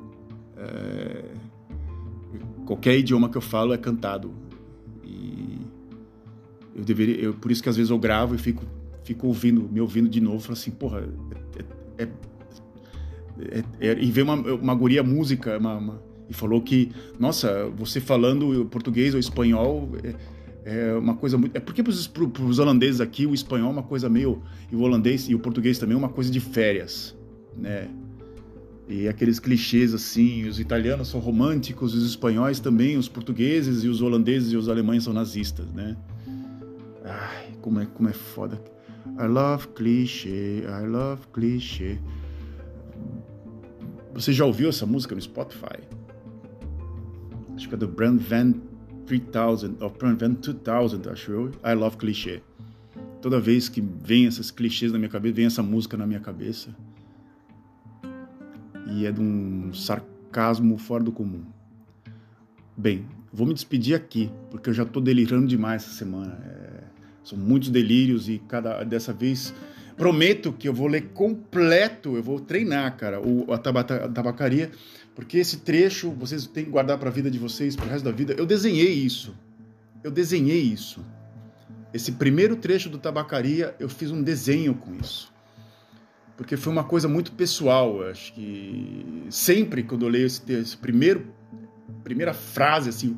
É, 0.55 1.18
qualquer 2.69 2.99
idioma 2.99 3.27
que 3.29 3.35
eu 3.35 3.41
falo 3.41 3.73
é 3.73 3.77
cantado. 3.79 4.31
E 5.03 5.57
eu 6.75 6.83
deveria, 6.83 7.15
eu, 7.15 7.33
por 7.33 7.49
isso 7.49 7.63
que 7.63 7.69
às 7.69 7.75
vezes 7.75 7.89
eu 7.89 7.97
gravo 7.97 8.35
e 8.35 8.37
fico 8.37 8.63
fico 9.03 9.25
ouvindo, 9.25 9.67
me 9.71 9.81
ouvindo 9.81 10.07
de 10.07 10.21
novo, 10.21 10.39
falo 10.39 10.53
assim, 10.53 10.69
porra, 10.69 11.03
é, 11.97 12.03
é, 12.03 12.07
é, 13.49 13.63
é 13.79 13.99
e 13.99 14.11
veio 14.11 14.27
uma, 14.27 14.35
uma 14.35 14.75
guria 14.75 15.01
música, 15.01 15.57
uma, 15.57 15.77
uma, 15.77 16.03
e 16.29 16.33
falou 16.33 16.61
que, 16.61 16.91
nossa, 17.17 17.67
você 17.75 17.99
falando 17.99 18.65
português 18.65 19.15
ou 19.15 19.19
espanhol 19.19 19.89
é, 20.63 20.91
é 20.91 20.93
uma 20.93 21.15
coisa 21.15 21.39
muito. 21.39 21.57
É 21.57 21.59
porque 21.59 21.81
para 21.81 21.91
os 22.43 22.59
holandeses 22.59 23.01
aqui 23.01 23.25
o 23.25 23.33
espanhol 23.33 23.69
é 23.69 23.71
uma 23.71 23.83
coisa 23.83 24.07
meio. 24.07 24.43
E 24.71 24.75
o 24.75 24.81
holandês 24.81 25.27
e 25.27 25.33
o 25.33 25.39
português 25.39 25.79
também 25.79 25.95
é 25.95 25.97
uma 25.97 26.09
coisa 26.09 26.29
de 26.29 26.39
férias, 26.39 27.17
né? 27.57 27.89
E 28.89 29.07
aqueles 29.07 29.39
clichês 29.39 29.93
assim, 29.93 30.47
os 30.47 30.59
italianos 30.59 31.09
são 31.09 31.19
românticos, 31.19 31.93
os 31.93 32.03
espanhóis 32.03 32.59
também, 32.59 32.97
os 32.97 33.07
portugueses 33.07 33.83
e 33.83 33.87
os 33.87 34.01
holandeses 34.01 34.51
e 34.51 34.57
os 34.57 34.67
alemães 34.67 35.03
são 35.03 35.13
nazistas, 35.13 35.71
né? 35.71 35.95
Ai, 37.05 37.53
como 37.61 37.79
é, 37.79 37.85
como 37.85 38.09
é 38.09 38.13
foda. 38.13 38.59
I 39.19 39.27
love 39.27 39.67
clichê, 39.75 40.63
I 40.63 40.87
love 40.87 41.21
clichê. 41.31 41.99
Você 44.11 44.33
já 44.33 44.43
ouviu 44.43 44.69
essa 44.69 44.87
música 44.87 45.13
no 45.13 45.21
Spotify? 45.21 45.77
Acho 47.55 47.69
que 47.69 47.75
é 47.75 47.77
do 47.77 47.87
Brand 47.87 48.19
Van 48.19 48.53
3000, 49.05 49.77
ou 49.81 49.89
Brand 49.91 50.19
Van 50.19 50.31
2000, 50.31 51.11
acho 51.11 51.31
eu. 51.31 51.51
I 51.63 51.75
love 51.75 51.95
clichê. 51.95 52.41
Toda 53.21 53.39
vez 53.39 53.69
que 53.69 53.81
vem 53.81 54.25
esses 54.25 54.49
clichês 54.49 54.91
na 54.91 54.97
minha 54.97 55.09
cabeça, 55.09 55.35
vem 55.35 55.45
essa 55.45 55.61
música 55.61 55.95
na 55.95 56.07
minha 56.07 56.19
cabeça. 56.19 56.75
E 58.91 59.05
é 59.05 59.11
de 59.11 59.21
um 59.21 59.73
sarcasmo 59.73 60.77
fora 60.77 61.03
do 61.03 61.11
comum. 61.11 61.43
Bem, 62.75 63.05
vou 63.31 63.45
me 63.45 63.53
despedir 63.53 63.95
aqui, 63.95 64.31
porque 64.49 64.69
eu 64.69 64.73
já 64.73 64.83
estou 64.83 65.01
delirando 65.01 65.47
demais 65.47 65.83
essa 65.83 65.93
semana. 65.93 66.39
É 66.45 66.69
são 67.29 67.37
muitos 67.37 67.69
delírios 67.69 68.27
e 68.27 68.41
cada 68.47 68.83
dessa 68.83 69.13
vez 69.13 69.53
prometo 69.95 70.51
que 70.51 70.67
eu 70.67 70.73
vou 70.73 70.87
ler 70.87 71.09
completo, 71.13 72.15
eu 72.15 72.23
vou 72.23 72.39
treinar, 72.39 72.97
cara, 72.97 73.21
o, 73.21 73.53
a, 73.53 73.57
tabata, 73.57 74.05
a 74.05 74.09
tabacaria, 74.09 74.71
porque 75.13 75.37
esse 75.37 75.57
trecho 75.57 76.09
vocês 76.09 76.47
têm 76.47 76.65
que 76.65 76.71
guardar 76.71 76.97
para 76.97 77.09
a 77.09 77.11
vida 77.11 77.29
de 77.29 77.37
vocês, 77.37 77.75
para 77.75 77.85
o 77.85 77.89
resto 77.89 78.05
da 78.05 78.11
vida. 78.11 78.33
Eu 78.35 78.47
desenhei 78.47 78.91
isso. 78.93 79.35
Eu 80.03 80.09
desenhei 80.09 80.61
isso. 80.61 81.05
esse 81.93 82.13
primeiro 82.13 82.55
trecho 82.55 82.89
do 82.89 82.97
Tabacaria, 82.97 83.75
eu 83.79 83.89
fiz 83.89 84.09
um 84.11 84.23
desenho 84.23 84.73
com 84.73 84.95
isso. 84.95 85.31
Porque 86.39 86.55
foi 86.55 86.71
uma 86.71 86.85
coisa 86.85 87.05
muito 87.05 87.33
pessoal. 87.33 88.01
Acho 88.03 88.31
que 88.33 89.27
sempre 89.29 89.83
quando 89.83 90.05
eu 90.05 90.09
leio 90.09 90.25
esse 90.25 90.41
texto, 90.41 90.77
primeiro, 90.77 91.27
primeira 92.01 92.33
frase 92.33 92.87
assim, 92.87 93.17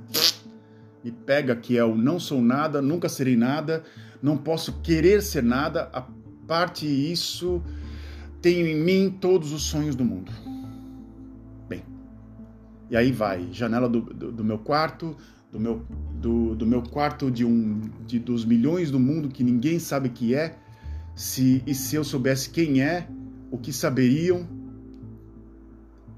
me 1.03 1.12
pega 1.12 1.55
que 1.55 1.77
é 1.77 1.86
o 1.86 1.95
não 1.95 2.19
sou 2.19 2.41
nada, 2.41 2.81
nunca 2.81 3.07
serei 3.07 3.36
nada, 3.36 3.84
não 4.23 4.36
posso 4.36 4.81
querer 4.81 5.21
ser 5.21 5.43
nada, 5.43 5.88
a 5.93 6.03
parte 6.47 6.88
isso 6.88 7.62
tenho 8.41 8.65
em 8.65 8.75
mim 8.75 9.15
todos 9.21 9.53
os 9.53 9.62
sonhos 9.62 9.95
do 9.95 10.03
mundo. 10.03 10.31
Bem, 11.69 11.84
e 12.89 12.97
aí 12.97 13.12
vai, 13.12 13.49
janela 13.51 13.88
do, 13.88 14.01
do, 14.01 14.31
do 14.31 14.43
meu 14.43 14.57
quarto, 14.57 15.15
do 15.51 15.60
meu, 15.60 15.86
do, 16.15 16.55
do 16.55 16.65
meu 16.65 16.81
quarto 16.81 17.29
de 17.29 17.45
um 17.45 17.81
de, 18.03 18.17
dos 18.17 18.43
milhões 18.43 18.89
do 18.89 18.99
mundo 18.99 19.29
que 19.29 19.43
ninguém 19.43 19.77
sabe 19.77 20.10
que 20.10 20.34
é, 20.34 20.57
se 21.21 21.62
e 21.67 21.75
se 21.75 21.95
eu 21.95 22.03
soubesse 22.03 22.49
quem 22.49 22.81
é, 22.81 23.07
o 23.51 23.57
que 23.60 23.71
saberiam, 23.71 24.47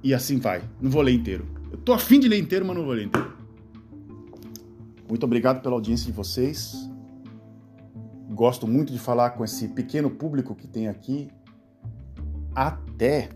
e 0.01 0.13
assim 0.13 0.39
vai. 0.39 0.63
Não 0.81 0.89
vou 0.89 1.01
ler 1.01 1.11
inteiro. 1.11 1.45
Eu 1.69 1.77
tô 1.77 1.91
afim 1.91 2.21
de 2.21 2.29
ler 2.29 2.39
inteiro, 2.39 2.65
mas 2.65 2.77
não 2.77 2.85
vou 2.85 2.93
ler 2.93 3.07
inteiro. 3.07 3.33
Muito 5.09 5.25
obrigado 5.25 5.61
pela 5.61 5.75
audiência 5.75 6.05
de 6.05 6.13
vocês. 6.13 6.89
Gosto 8.29 8.65
muito 8.65 8.93
de 8.93 8.99
falar 8.99 9.31
com 9.31 9.43
esse 9.43 9.67
pequeno 9.67 10.09
público 10.09 10.55
que 10.55 10.67
tem 10.67 10.87
aqui. 10.87 11.27
Até! 12.55 13.27